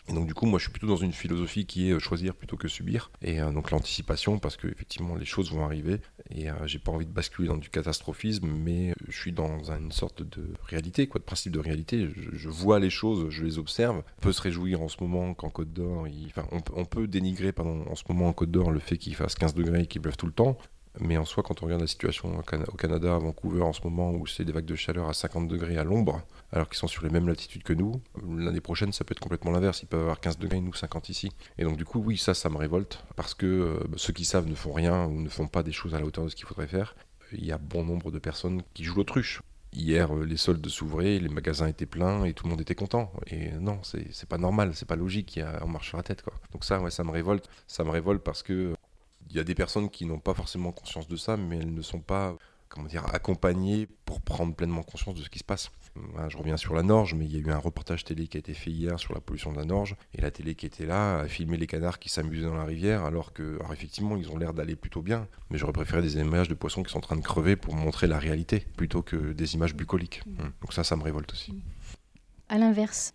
Et 0.07 0.13
donc 0.13 0.27
du 0.27 0.33
coup, 0.35 0.45
moi 0.45 0.59
je 0.59 0.65
suis 0.65 0.71
plutôt 0.71 0.87
dans 0.87 0.97
une 0.97 1.13
philosophie 1.13 1.65
qui 1.65 1.89
est 1.89 1.93
euh, 1.93 1.99
choisir 1.99 2.35
plutôt 2.35 2.57
que 2.57 2.67
subir. 2.67 3.11
Et 3.21 3.41
euh, 3.41 3.51
donc 3.51 3.71
l'anticipation, 3.71 4.37
parce 4.37 4.55
que 4.55 4.67
effectivement 4.67 5.15
les 5.15 5.25
choses 5.25 5.51
vont 5.51 5.65
arriver. 5.65 5.99
Et 6.29 6.49
euh, 6.49 6.53
j'ai 6.67 6.77
pas 6.79 6.91
envie 6.91 7.05
de 7.07 7.11
basculer 7.11 7.47
dans 7.47 7.57
du 7.57 7.69
catastrophisme, 7.69 8.47
mais 8.47 8.93
je 9.07 9.17
suis 9.17 9.31
dans 9.31 9.71
une 9.71 9.91
sorte 9.91 10.21
de 10.21 10.53
réalité, 10.67 11.07
quoi, 11.07 11.19
de 11.19 11.25
principe 11.25 11.53
de 11.53 11.59
réalité. 11.59 12.07
Je, 12.33 12.49
vois 12.49 12.79
les 12.79 12.89
choses, 12.91 13.29
je 13.29 13.43
les 13.43 13.57
observe. 13.57 14.03
On 14.19 14.21
peut 14.21 14.31
se 14.31 14.41
réjouir 14.41 14.81
en 14.81 14.87
ce 14.89 14.97
moment 15.01 15.33
qu'en 15.33 15.49
Côte 15.49 15.73
d'Or, 15.73 16.07
enfin, 16.27 16.47
on, 16.51 16.59
peut- 16.59 16.73
on 16.75 16.85
peut 16.85 17.07
dénigrer 17.07 17.51
pardon, 17.51 17.85
en 17.89 17.95
ce 17.95 18.03
moment 18.09 18.27
en 18.27 18.33
Côte 18.33 18.51
d'Or 18.51 18.71
le 18.71 18.79
fait 18.79 18.97
qu'il 18.97 19.15
fasse 19.15 19.35
15 19.35 19.53
degrés 19.55 19.81
et 19.81 19.87
qu'il 19.87 20.01
pleuve 20.01 20.17
tout 20.17 20.27
le 20.27 20.31
temps. 20.33 20.57
Mais 20.99 21.17
en 21.17 21.25
soi, 21.25 21.43
quand 21.43 21.61
on 21.61 21.65
regarde 21.65 21.81
la 21.81 21.87
situation 21.87 22.37
au 22.37 22.41
Cana- 22.41 22.65
au 22.71 22.75
Canada, 22.75 23.15
à 23.15 23.17
Vancouver 23.19 23.61
en 23.61 23.73
ce 23.73 23.81
moment, 23.83 24.11
où 24.11 24.25
c'est 24.27 24.45
des 24.45 24.51
vagues 24.51 24.65
de 24.65 24.75
chaleur 24.75 25.09
à 25.09 25.13
50 25.13 25.47
degrés 25.47 25.77
à 25.77 25.83
l'ombre, 25.83 26.21
alors 26.51 26.67
qu'ils 26.69 26.77
sont 26.77 26.87
sur 26.87 27.03
les 27.03 27.09
mêmes 27.09 27.27
latitudes 27.27 27.63
que 27.63 27.73
nous, 27.73 28.01
l'année 28.37 28.61
prochaine, 28.61 28.91
ça 28.93 29.03
peut 29.03 29.11
être 29.13 29.19
complètement 29.19 29.51
l'inverse. 29.51 29.81
Ils 29.83 29.87
peuvent 29.87 30.01
avoir 30.01 30.19
15 30.19 30.37
degrés, 30.37 30.61
nous 30.61 30.73
50 30.73 31.09
ici. 31.09 31.31
Et 31.57 31.63
donc, 31.63 31.77
du 31.77 31.85
coup, 31.85 31.99
oui, 31.99 32.17
ça, 32.17 32.33
ça 32.33 32.49
me 32.49 32.57
révolte, 32.57 33.03
parce 33.15 33.33
que 33.33 33.45
euh, 33.45 33.79
ceux 33.97 34.13
qui 34.13 34.25
savent 34.25 34.47
ne 34.47 34.55
font 34.55 34.73
rien 34.73 35.05
ou 35.05 35.21
ne 35.21 35.29
font 35.29 35.47
pas 35.47 35.63
des 35.63 35.71
choses 35.71 35.95
à 35.95 35.99
la 35.99 36.05
hauteur 36.05 36.23
de 36.25 36.29
ce 36.29 36.35
qu'il 36.35 36.45
faudrait 36.45 36.67
faire. 36.67 36.95
Il 37.31 37.43
y 37.45 37.51
a 37.51 37.57
bon 37.57 37.83
nombre 37.83 38.11
de 38.11 38.19
personnes 38.19 38.61
qui 38.73 38.83
jouent 38.83 38.97
l'autruche. 38.97 39.41
Hier, 39.73 40.15
euh, 40.15 40.23
les 40.23 40.37
soldes 40.37 40.65
s'ouvraient, 40.69 41.19
les 41.19 41.27
magasins 41.27 41.67
étaient 41.67 41.85
pleins 41.85 42.23
et 42.23 42.33
tout 42.33 42.45
le 42.45 42.51
monde 42.51 42.61
était 42.61 42.75
content. 42.75 43.11
Et 43.27 43.49
non, 43.51 43.79
c'est 43.83 44.29
pas 44.29 44.37
normal, 44.37 44.71
c'est 44.73 44.87
pas 44.87 44.95
logique, 44.95 45.35
il 45.35 45.45
on 45.61 45.67
marche 45.67 45.89
sur 45.89 45.97
la 45.97 46.03
tête. 46.03 46.21
Quoi. 46.21 46.33
Donc 46.53 46.63
ça, 46.63 46.79
ouais, 46.79 46.91
ça 46.91 47.03
me 47.03 47.11
révolte. 47.11 47.49
Ça 47.67 47.83
me 47.83 47.89
révolte 47.89 48.23
parce 48.23 48.41
que 48.41 48.73
il 49.35 49.39
y 49.39 49.41
a 49.41 49.43
des 49.43 49.53
personnes 49.53 49.89
qui 49.89 50.05
n'ont 50.05 50.19
pas 50.19 50.33
forcément 50.33 50.71
conscience 50.71 51.09
de 51.09 51.17
ça, 51.17 51.35
mais 51.35 51.57
elles 51.57 51.73
ne 51.73 51.81
sont 51.81 51.99
pas 51.99 52.37
comment 52.69 52.87
dire, 52.87 53.05
accompagnées 53.13 53.85
pour 54.05 54.21
prendre 54.21 54.55
pleinement 54.55 54.81
conscience 54.81 55.15
de 55.15 55.21
ce 55.21 55.29
qui 55.29 55.39
se 55.39 55.43
passe. 55.43 55.71
Voilà, 55.95 56.29
je 56.29 56.37
reviens 56.37 56.55
sur 56.55 56.73
la 56.73 56.83
Norge, 56.83 57.13
mais 57.13 57.25
il 57.25 57.33
y 57.33 57.35
a 57.35 57.39
eu 57.39 57.51
un 57.51 57.57
reportage 57.57 58.05
télé 58.05 58.27
qui 58.27 58.37
a 58.37 58.39
été 58.39 58.53
fait 58.53 58.71
hier 58.71 58.97
sur 58.97 59.13
la 59.13 59.19
pollution 59.19 59.51
de 59.51 59.57
la 59.57 59.65
Norge, 59.65 59.97
et 60.13 60.21
la 60.21 60.31
télé 60.31 60.55
qui 60.55 60.65
était 60.65 60.85
là 60.85 61.19
a 61.19 61.27
filmé 61.27 61.57
les 61.57 61.67
canards 61.67 61.99
qui 61.99 62.07
s'amusaient 62.07 62.45
dans 62.45 62.55
la 62.55 62.63
rivière, 62.63 63.03
alors 63.03 63.33
que, 63.33 63.57
alors 63.59 63.73
effectivement, 63.73 64.15
ils 64.15 64.29
ont 64.29 64.37
l'air 64.37 64.53
d'aller 64.53 64.77
plutôt 64.77 65.01
bien, 65.01 65.27
mais 65.49 65.57
j'aurais 65.57 65.73
préféré 65.73 66.01
des 66.01 66.15
images 66.15 66.47
de 66.47 66.53
poissons 66.53 66.81
qui 66.81 66.91
sont 66.91 66.99
en 66.99 67.01
train 67.01 67.17
de 67.17 67.21
crever 67.21 67.57
pour 67.57 67.75
montrer 67.75 68.07
la 68.07 68.19
réalité, 68.19 68.65
plutôt 68.77 69.01
que 69.01 69.33
des 69.33 69.53
images 69.55 69.75
bucoliques. 69.75 70.21
Hum. 70.39 70.51
Donc 70.61 70.71
ça, 70.71 70.85
ça 70.85 70.95
me 70.95 71.03
révolte 71.03 71.33
aussi. 71.33 71.53
À 72.47 72.57
l'inverse, 72.57 73.13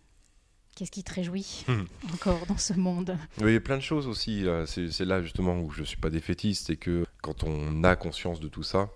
qu'est-ce 0.81 0.91
qui 0.91 1.05
te 1.05 1.13
réjouit 1.13 1.67
Hmm. 1.69 1.83
encore 2.15 2.47
dans 2.47 2.57
ce 2.57 2.73
monde? 2.73 3.15
Oui, 3.43 3.51
il 3.51 3.53
y 3.53 3.57
a 3.57 3.61
plein 3.61 3.77
de 3.77 3.83
choses 3.83 4.07
aussi. 4.07 4.45
là. 4.45 4.65
C'est 4.67 5.05
là 5.05 5.23
justement 5.23 5.59
où 5.61 5.71
je 5.73 5.81
ne 5.83 5.85
suis 5.85 5.99
pas 5.99 6.09
défaitiste, 6.09 6.69
c'est 6.69 6.77
que 6.77 7.05
quand 7.21 7.45
on 7.45 7.85
a 7.85 7.97
conscience 7.97 8.41
de 8.41 8.49
tout 8.49 8.63
ça, 8.63 8.89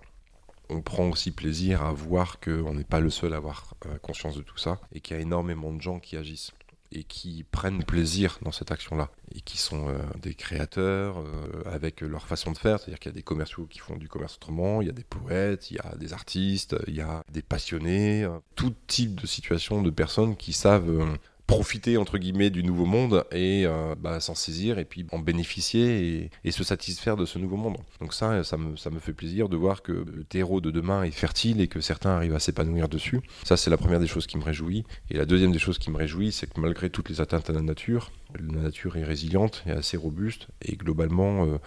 on 0.69 0.81
prend 0.81 1.07
aussi 1.09 1.29
plaisir 1.29 1.83
à 1.83 1.93
voir 1.93 2.39
qu'on 2.39 2.73
n'est 2.73 2.83
pas 2.83 2.99
le 2.99 3.11
seul 3.11 3.33
à 3.33 3.37
avoir 3.37 3.75
euh, 3.85 3.99
conscience 3.99 4.35
de 4.35 4.41
tout 4.41 4.57
ça 4.57 4.79
et 4.93 4.99
qu'il 4.99 5.15
y 5.15 5.19
a 5.19 5.21
énormément 5.21 5.71
de 5.71 5.79
gens 5.79 5.99
qui 5.99 6.17
agissent 6.17 6.53
et 6.91 7.03
qui 7.03 7.43
prennent 7.51 7.83
plaisir 7.83 8.39
dans 8.41 8.51
cette 8.51 8.71
action-là 8.71 9.09
et 9.35 9.41
qui 9.41 9.57
sont 9.59 9.89
euh, 9.89 9.97
des 10.21 10.33
créateurs 10.33 11.19
euh, 11.19 11.61
avec 11.65 12.01
leur 12.01 12.25
façon 12.25 12.51
de 12.51 12.57
faire, 12.57 12.79
c'est-à-dire 12.79 12.99
qu'il 12.99 13.11
y 13.11 13.13
a 13.13 13.15
des 13.15 13.21
commerciaux 13.23 13.67
qui 13.69 13.77
font 13.79 13.95
du 13.95 14.07
commerce 14.07 14.35
autrement, 14.37 14.81
il 14.81 14.87
y 14.87 14.89
a 14.89 14.93
des 14.93 15.03
poètes, 15.03 15.69
il 15.69 15.77
y 15.77 15.79
a 15.79 15.95
des 15.97 16.13
artistes, 16.13 16.75
il 16.87 16.95
y 16.95 17.01
a 17.01 17.21
des 17.31 17.41
passionnés, 17.43 18.23
euh, 18.23 18.37
tout 18.55 18.73
type 18.87 19.19
de 19.21 19.27
situation 19.27 19.83
de 19.83 19.89
personnes 19.91 20.35
qui 20.35 20.53
savent 20.53 20.89
euh, 20.89 21.15
profiter 21.47 21.97
entre 21.97 22.17
guillemets 22.17 22.49
du 22.49 22.63
nouveau 22.63 22.85
monde 22.85 23.25
et 23.31 23.63
euh, 23.65 23.95
bah, 23.97 24.19
s'en 24.19 24.33
saisir 24.35 24.79
et 24.79 24.85
puis 24.85 25.05
en 25.11 25.19
bénéficier 25.19 26.31
et, 26.43 26.51
se 26.51 26.63
satisfaire 26.63 27.17
de 27.17 27.25
ce 27.25 27.37
nouveau 27.37 27.57
monde. 27.57 27.77
Donc 27.99 28.13
ça, 28.13 28.43
ça 28.45 28.55
me, 28.55 28.77
ça 28.77 28.89
me 28.89 28.99
fait 28.99 29.11
plaisir 29.11 29.49
de 29.49 29.57
voir 29.57 29.81
que 29.81 29.91
le 29.91 30.23
terreau 30.23 30.61
de 30.61 30.71
demain 30.71 31.03
est 31.03 31.11
fertile 31.11 31.59
et 31.59 31.67
que 31.67 31.81
certains 31.81 32.11
arrivent 32.11 32.33
à 32.33 32.39
s'épanouir 32.39 32.87
dessus. 32.87 33.19
Ça, 33.43 33.57
c'est 33.57 33.69
la 33.69 33.75
première 33.75 33.99
des 33.99 34.07
choses 34.07 34.25
qui 34.25 34.37
me 34.37 34.43
réjouit. 34.43 34.85
Et 35.09 35.17
la 35.17 35.25
deuxième 35.25 35.51
des 35.51 35.59
choses 35.59 35.77
qui 35.77 35.91
me 35.91 35.97
réjouit, 35.97 36.31
c'est 36.31 36.47
que 36.47 36.59
malgré 36.61 36.89
toutes 36.89 37.09
les 37.09 37.19
atteintes 37.19 37.49
à 37.49 37.53
la 37.53 37.61
nature, 37.61 38.11
la 38.39 38.61
nature 38.61 38.95
est 38.95 39.03
résiliente 39.03 39.63
et 39.67 39.71
assez 39.71 39.97
robuste 39.97 40.47
et 40.61 40.77
globalement 40.77 41.45
euh, 41.45 41.57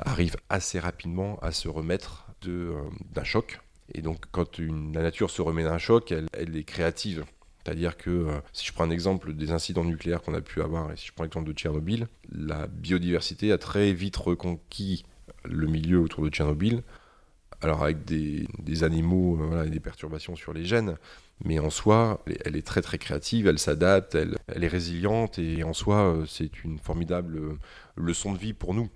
arrive 0.00 0.36
assez 0.48 0.80
rapidement 0.80 1.38
à 1.40 1.52
se 1.52 1.68
remettre 1.68 2.26
euh, 2.48 2.82
d'un 3.14 3.24
choc. 3.24 3.60
Et 3.94 4.02
donc 4.02 4.24
quand 4.32 4.58
la 4.58 5.02
nature 5.02 5.30
se 5.30 5.40
remet 5.40 5.62
d'un 5.62 5.78
choc, 5.78 6.12
elle 6.12 6.56
est 6.56 6.64
créative. 6.64 7.24
C'est-à-dire 7.64 7.96
que 7.96 8.10
euh, 8.10 8.40
si 8.52 8.66
je 8.66 8.72
prends 8.72 8.84
un 8.84 8.90
exemple 8.90 9.34
des 9.34 9.52
incidents 9.52 9.84
nucléaires 9.84 10.22
qu'on 10.22 10.34
a 10.34 10.40
pu 10.40 10.62
avoir, 10.62 10.90
et 10.90 10.96
si 10.96 11.06
je 11.06 11.12
prends 11.12 11.24
l'exemple 11.24 11.48
de 11.48 11.52
Tchernobyl, 11.52 12.08
la 12.30 12.66
biodiversité 12.66 13.52
a 13.52 13.58
très 13.58 13.92
vite 13.92 14.16
reconquis 14.16 15.04
le 15.44 15.66
milieu 15.66 16.00
autour 16.00 16.24
de 16.24 16.30
Tchernobyl, 16.30 16.82
alors 17.60 17.84
avec 17.84 18.04
des, 18.04 18.46
animaux 18.82 19.38
euh, 19.40 19.64
et 19.64 19.70
des 19.70 19.78
perturbations 19.78 20.34
sur 20.34 20.52
les 20.52 20.64
gènes, 20.64 20.96
mais 21.44 21.60
en 21.60 21.70
soi, 21.70 22.24
elle 22.44 22.56
est, 22.56 22.66
très 22.66 22.82
très 22.82 22.98
créative, 22.98 23.46
elle 23.46 23.60
s'adapte, 23.60 24.16
elle, 24.16 24.36
est 24.48 24.68
résiliente, 24.68 25.38
et 25.38 25.62
en 25.62 25.72
soi, 25.72 26.14
euh, 26.14 26.26
c'est 26.26 26.64
une 26.64 26.78
formidable 26.78 27.58
leçon 27.96 28.32
de 28.32 28.38
vie 28.38 28.54
pour 28.54 28.74
nous. 28.74 28.88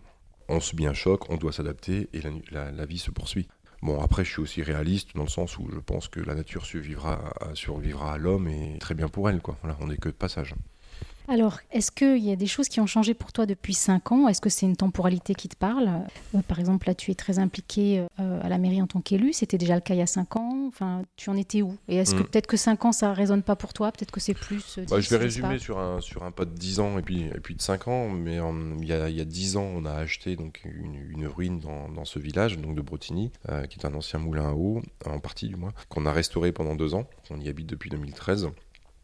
On 0.49 0.61
subit 0.61 0.87
un 0.87 0.94
choc, 0.94 1.30
on 1.30 1.37
doit 1.37 1.52
s'adapter, 1.52 2.08
et 2.12 2.20
la 2.52 2.87
vie 2.87 2.99
se 2.99 3.11
poursuit. 3.11 3.49
Bon, 3.83 4.00
après, 4.00 4.25
je 4.25 4.30
suis 4.30 4.42
aussi 4.42 4.62
réaliste 4.62 5.14
dans 5.14 5.23
le 5.23 5.28
sens 5.28 5.59
où 5.59 5.68
je 5.73 5.78
pense 5.78 6.09
que 6.09 6.21
la 6.21 6.35
nature 6.35 6.64
survivra 6.64 7.35
survivra 7.54 8.14
à 8.14 8.18
l'homme 8.18 8.49
et 8.49 8.78
très 8.80 8.95
bien 8.95 9.09
pour 9.09 9.28
elle, 9.28 9.40
quoi. 9.40 9.56
Voilà, 9.62 9.76
on 9.80 9.87
n'est 9.88 9.97
que 9.97 10.09
de 10.09 10.14
passage. 10.14 10.54
Alors, 11.28 11.59
est-ce 11.73 11.90
qu'il 11.90 12.18
y 12.18 12.30
a 12.30 12.37
des 12.37 12.47
choses 12.47 12.68
qui 12.68 12.80
ont 12.80 12.87
changé 12.87 13.12
pour 13.12 13.33
toi 13.33 13.47
depuis 13.47 13.75
5 13.75 14.12
ans? 14.12 14.28
Est-ce 14.28 14.40
que 14.40 14.49
c'est 14.49 14.64
une 14.66 14.76
temporalité 14.76 15.35
qui 15.35 15.49
te 15.49 15.56
parle? 15.56 15.88
Euh, 16.35 16.40
Par 16.47 16.61
exemple, 16.61 16.87
là, 16.87 16.95
tu 16.95 17.11
es 17.11 17.14
très 17.14 17.38
impliqué 17.40 18.04
euh, 18.21 18.40
à 18.42 18.49
la 18.49 18.59
mairie 18.59 18.80
en 18.80 18.87
tant 18.87 19.00
qu'élu. 19.00 19.33
C'était 19.33 19.59
déjà 19.59 19.75
le 19.75 19.80
cas 19.80 19.95
il 19.95 19.99
y 19.99 20.02
a 20.02 20.06
5 20.06 20.37
ans. 20.37 20.66
Enfin, 20.68 21.02
tu 21.16 21.28
en 21.30 21.37
étais 21.37 21.62
où? 21.62 21.76
Et 21.88 21.97
est-ce 21.97 22.14
que 22.14 22.21
Mm. 22.21 22.26
peut-être 22.26 22.47
que 22.47 22.56
5 22.56 22.85
ans, 22.85 22.92
ça 22.92 23.12
résonne 23.12 23.42
pas 23.42 23.56
pour 23.56 23.73
toi? 23.73 23.90
Peut-être 23.90 24.12
que 24.12 24.21
c'est 24.21 24.35
plus. 24.35 24.78
euh, 24.78 24.85
Bah, 24.88 25.00
je 25.00 25.11
vais 25.11 25.16
résumer 25.16 25.59
sur 25.59 25.78
un, 25.78 26.00
sur 26.00 26.23
un 26.23 26.30
pas 26.30 26.45
de 26.45 26.54
10 26.54 26.78
ans 26.78 26.97
et 26.99 27.02
puis, 27.02 27.23
et 27.23 27.40
puis 27.40 27.54
de 27.56 27.62
5 27.62 27.88
ans, 27.88 28.09
mais 28.09 28.37
il, 28.80 28.87
y 28.87 28.92
a, 28.92 29.09
il 29.09 29.16
y 29.16 29.21
a 29.21 29.25
10 29.25 29.56
ans, 29.56 29.68
on 29.75 29.85
a 29.85 29.92
acheté 29.95 30.37
donc, 30.37 30.62
une, 30.64 30.95
une 31.11 31.26
ruine 31.26 31.59
dans, 31.59 31.88
dans 31.88 32.04
ce 32.04 32.18
village, 32.21 32.56
donc 32.59 32.76
de 32.76 32.83
Bretigny, 32.83 33.33
euh, 33.49 33.66
qui 33.66 33.80
est 33.80 33.85
un 33.87 33.95
ancien 33.95 34.21
moulin 34.21 34.50
à 34.50 34.52
eau, 34.52 34.80
en 35.04 35.18
partie 35.18 35.49
du 35.49 35.56
moins, 35.56 35.73
qu'on 35.88 36.06
a 36.06 36.12
restauré 36.12 36.52
pendant 36.52 36.76
2 36.76 36.95
ans. 36.95 37.06
On 37.30 37.40
y 37.40 37.49
habite 37.49 37.66
depuis 37.66 37.90
2013. 37.90 38.49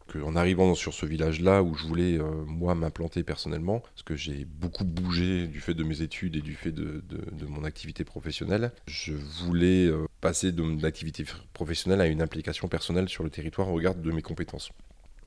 Que, 0.07 0.19
en 0.19 0.35
arrivant 0.35 0.75
sur 0.75 0.93
ce 0.93 1.05
village-là 1.05 1.63
où 1.63 1.75
je 1.75 1.85
voulais, 1.85 2.19
euh, 2.19 2.43
moi, 2.45 2.75
m'implanter 2.75 3.23
personnellement, 3.23 3.79
parce 3.79 4.03
que 4.03 4.15
j'ai 4.15 4.45
beaucoup 4.45 4.83
bougé 4.83 5.47
du 5.47 5.61
fait 5.61 5.73
de 5.73 5.83
mes 5.83 6.01
études 6.01 6.35
et 6.35 6.41
du 6.41 6.55
fait 6.55 6.71
de, 6.71 7.01
mon 7.47 7.63
activité 7.63 8.03
professionnelle, 8.03 8.71
je 8.87 9.13
voulais 9.13 9.85
euh, 9.85 10.05
passer 10.21 10.51
de 10.51 10.61
mon 10.61 10.83
activité 10.83 11.25
professionnelle 11.53 12.01
à 12.01 12.07
une 12.07 12.21
implication 12.21 12.67
personnelle 12.67 13.09
sur 13.09 13.23
le 13.23 13.29
territoire 13.29 13.69
au 13.69 13.73
regard 13.73 13.95
de 13.95 14.11
mes 14.11 14.21
compétences. 14.21 14.71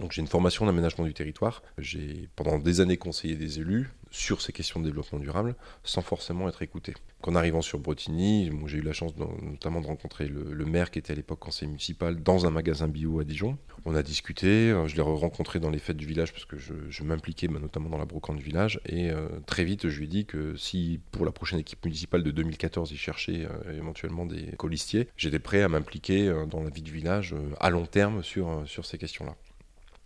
Donc 0.00 0.12
j'ai 0.12 0.21
une 0.21 0.29
formation 0.29 0.67
d'aménagement 0.67 1.05
du 1.05 1.15
territoire. 1.15 1.62
J'ai 1.79 2.29
pendant 2.37 2.59
des 2.59 2.81
années 2.81 2.97
conseillé 2.97 3.35
des 3.35 3.61
élus 3.61 3.91
sur 4.11 4.41
ces 4.41 4.53
questions 4.53 4.81
de 4.81 4.87
développement 4.87 5.19
durable 5.19 5.55
sans 5.85 6.00
forcément 6.00 6.49
être 6.49 6.62
écouté. 6.62 6.95
En 7.23 7.35
arrivant 7.35 7.61
sur 7.61 7.79
Bretigny, 7.79 8.50
j'ai 8.67 8.79
eu 8.79 8.83
la 8.83 8.93
chance 8.93 9.12
notamment 9.17 9.81
de 9.81 9.87
rencontrer 9.87 10.29
le, 10.29 10.65
maire 10.65 10.91
qui 10.91 10.99
était 10.99 11.12
à 11.12 11.17
l'époque 11.17 11.38
conseiller 11.38 11.69
municipal 11.69 12.23
dans 12.23 12.47
un 12.47 12.50
magasin 12.50 12.88
bio 12.88 13.21
à 13.21 13.25
Dijon. 13.25 13.59
On 13.85 13.95
a 13.95 14.03
discuté, 14.03 14.71
euh, 14.71 14.87
je 14.87 14.97
l'ai 14.97 15.03
rencontré 15.03 15.61
dans 15.61 15.71
les 15.71 15.79
fêtes 15.79 15.97
du 15.97 16.07
village 16.07 16.33
parce 16.33 16.45
que 16.45 16.57
je, 16.57 17.05
m'impliquais 17.05 17.47
bah, 17.49 17.59
notamment 17.61 17.88
dans 17.88 17.99
la 17.99 18.05
brocante 18.05 18.37
du 18.37 18.43
village 18.43 18.81
et 18.87 19.11
euh, 19.11 19.29
très 19.47 19.65
vite 19.65 19.88
je 19.88 19.99
lui 19.99 20.07
ai 20.07 20.09
dit 20.09 20.26
que 20.26 20.57
si 20.57 21.00
pour 21.12 21.25
la 21.25 21.31
prochaine 21.31 21.61
équipe 21.61 21.85
municipale 21.85 22.23
de 22.23 22.31
2014 22.33 22.91
il 22.91 22.97
cherchait 22.97 23.47
éventuellement 23.73 24.26
des 24.26 24.53
colistiers, 24.57 25.09
j'étais 25.17 25.38
prêt 25.38 25.62
à 25.62 25.69
m'impliquer 25.69 26.29
euh, 26.29 26.47
dans 26.47 26.62
la 26.62 26.71
vie 26.71 26.83
du 26.83 26.93
village 26.93 27.35
à 27.61 27.71
long 27.71 27.87
terme 27.87 28.23
sur 28.23 28.65
ces 28.85 28.99
questions-là. 28.99 29.37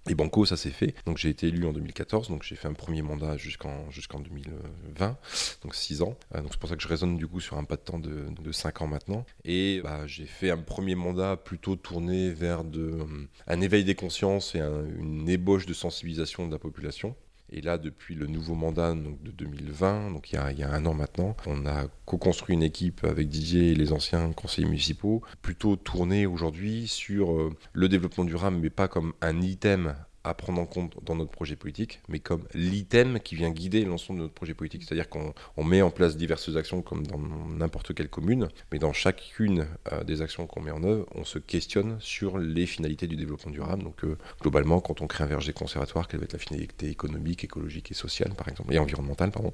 Et 0.09 0.15
Banco, 0.15 0.47
ça 0.47 0.57
s'est 0.57 0.71
fait. 0.71 0.95
Donc 1.05 1.19
j'ai 1.19 1.29
été 1.29 1.49
élu 1.49 1.67
en 1.67 1.73
2014, 1.73 2.29
donc 2.29 2.43
j'ai 2.43 2.57
fait 2.57 2.69
un 2.69 2.73
premier 2.73 3.03
mandat 3.03 3.37
jusqu'en 3.37 3.91
jusqu'en 3.91 4.21
2020, 4.21 5.19
donc 5.63 5.75
6 5.75 6.03
ans. 6.03 6.17
Euh, 6.35 6.41
donc 6.41 6.49
c'est 6.53 6.61
pour 6.61 6.69
ça 6.69 6.77
que 6.77 6.83
je 6.83 6.89
raisonne 6.89 7.17
du 7.17 7.27
coup 7.27 7.41
sur 7.41 7.59
un 7.59 7.65
pas 7.65 7.77
de 7.77 7.83
temps 7.83 7.99
de, 7.99 8.27
de 8.31 8.53
5 8.53 8.83
ans 8.83 8.87
maintenant. 8.87 9.27
Et 9.45 9.81
bah, 9.85 10.07
j'ai 10.07 10.27
fait 10.27 10.51
un 10.51 10.59
premier 10.59 10.95
mandat 10.95 11.37
plutôt 11.37 11.77
tourné 11.77 12.31
vers 12.31 12.65
de, 12.65 13.07
un 13.47 13.61
éveil 13.61 13.85
des 13.85 13.95
consciences 13.95 14.55
et 14.55 14.61
une 14.61 15.29
ébauche 15.29 15.67
de 15.67 15.75
sensibilisation 15.75 16.47
de 16.47 16.53
la 16.53 16.59
population. 16.59 17.15
Et 17.53 17.61
là, 17.61 17.79
depuis 17.79 18.15
le 18.15 18.27
nouveau 18.27 18.55
mandat 18.55 18.95
de 18.95 19.31
2020, 19.33 20.13
donc 20.13 20.31
il 20.31 20.37
y, 20.37 20.39
a, 20.39 20.53
il 20.53 20.59
y 20.59 20.63
a 20.63 20.71
un 20.71 20.87
an 20.87 20.95
maintenant, 20.95 21.37
on 21.47 21.67
a 21.67 21.87
co-construit 22.05 22.55
une 22.55 22.63
équipe 22.63 23.03
avec 23.05 23.29
Didier 23.29 23.73
et 23.73 23.75
les 23.75 23.93
anciens 23.93 24.33
conseillers 24.33 24.69
municipaux, 24.69 25.23
plutôt 25.43 25.75
tournée 25.75 26.27
aujourd'hui 26.27 26.87
sur 26.87 27.33
euh, 27.33 27.51
le 27.73 27.89
développement 27.89 28.25
durable, 28.25 28.59
mais 28.61 28.71
pas 28.71 28.87
comme 28.87 29.15
un 29.21 29.41
item 29.41 29.97
à 30.25 30.35
prendre 30.35 30.61
en 30.61 30.67
compte 30.67 31.03
dans 31.03 31.17
notre 31.17 31.31
projet 31.31 31.57
politique, 31.57 32.01
mais 32.09 32.19
comme 32.19 32.45
l'item 32.55 33.21
qui 33.21 33.35
vient 33.35 33.51
guider 33.51 33.85
l'ensemble 33.85 34.19
de 34.19 34.25
notre 34.25 34.35
projet 34.35 34.55
politique. 34.55 34.83
C'est-à-dire 34.83 35.09
qu'on 35.09 35.65
met 35.65 35.83
en 35.83 35.91
place 35.91 36.17
diverses 36.17 36.57
actions 36.57 36.83
comme 36.83 37.07
dans 37.07 37.19
n'importe 37.19 37.95
quelle 37.95 38.09
commune, 38.09 38.49
mais 38.73 38.79
dans 38.79 38.93
chacune 38.93 39.67
euh, 39.93 40.05
des 40.05 40.23
actions 40.23 40.47
qu'on 40.47 40.61
met 40.61 40.71
en 40.71 40.83
œuvre, 40.85 41.07
on 41.15 41.25
se 41.25 41.39
questionne 41.39 41.97
sur 42.01 42.39
les 42.39 42.67
finalités 42.67 43.07
du 43.07 43.17
développement 43.17 43.53
durable. 43.53 43.83
Donc 43.83 44.05
euh, 44.05 44.19
globalement, 44.41 44.81
quand 44.81 45.01
on 45.01 45.07
crée 45.07 45.25
un 45.25 45.29
verger 45.29 45.53
conservatoire, 45.53 46.09
quelle 46.09 46.21
va 46.21 46.25
être 46.25 46.35
la 46.35 46.39
finalité 46.39 46.89
économique, 46.89 47.45
écologique 47.45 47.91
et 47.91 47.95
sociale, 47.95 48.35
par 48.35 48.49
exemple, 48.49 48.75
et 48.75 48.79
environnementale, 48.79 49.31
pardon. 49.31 49.53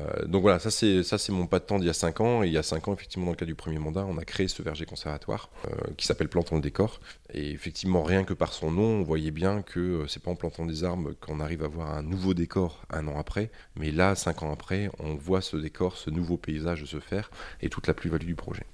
Euh, 0.00 0.24
donc 0.26 0.42
voilà, 0.42 0.58
ça 0.58 0.70
c'est 0.70 1.02
ça 1.02 1.18
c'est 1.18 1.32
mon 1.32 1.46
pas 1.46 1.58
de 1.58 1.64
temps 1.64 1.78
d'il 1.78 1.86
y 1.86 1.90
a 1.90 1.94
5 1.94 2.20
ans. 2.20 2.42
Et 2.42 2.46
il 2.46 2.52
y 2.52 2.58
a 2.58 2.62
5 2.62 2.88
ans, 2.88 2.94
effectivement, 2.94 3.26
dans 3.26 3.32
le 3.32 3.36
cas 3.36 3.46
du 3.46 3.54
premier 3.54 3.78
mandat, 3.78 4.04
on 4.06 4.18
a 4.18 4.24
créé 4.24 4.48
ce 4.48 4.62
verger 4.62 4.86
conservatoire 4.86 5.50
euh, 5.66 5.70
qui 5.96 6.06
s'appelle 6.06 6.28
Plantant 6.28 6.56
le 6.56 6.62
décor. 6.62 7.00
Et 7.32 7.50
effectivement, 7.50 8.02
rien 8.02 8.24
que 8.24 8.34
par 8.34 8.52
son 8.52 8.70
nom, 8.70 9.00
on 9.00 9.02
voyait 9.02 9.30
bien 9.30 9.62
que 9.62 9.80
euh, 9.80 10.06
c'est 10.08 10.22
pas 10.22 10.30
en 10.30 10.36
plantant 10.36 10.66
des 10.66 10.84
arbres 10.84 11.12
qu'on 11.20 11.40
arrive 11.40 11.62
à 11.62 11.68
voir 11.68 11.94
un 11.94 12.02
nouveau 12.02 12.34
décor 12.34 12.82
un 12.90 13.06
an 13.08 13.18
après. 13.18 13.50
Mais 13.76 13.90
là, 13.90 14.14
5 14.14 14.42
ans 14.42 14.52
après, 14.52 14.90
on 14.98 15.14
voit 15.14 15.40
ce 15.40 15.56
décor, 15.56 15.96
ce 15.96 16.10
nouveau 16.10 16.36
paysage 16.36 16.84
se 16.84 17.00
faire 17.00 17.30
et 17.60 17.68
toute 17.68 17.86
la 17.86 17.94
plus-value 17.94 18.26
du 18.26 18.34
projet. 18.34 18.64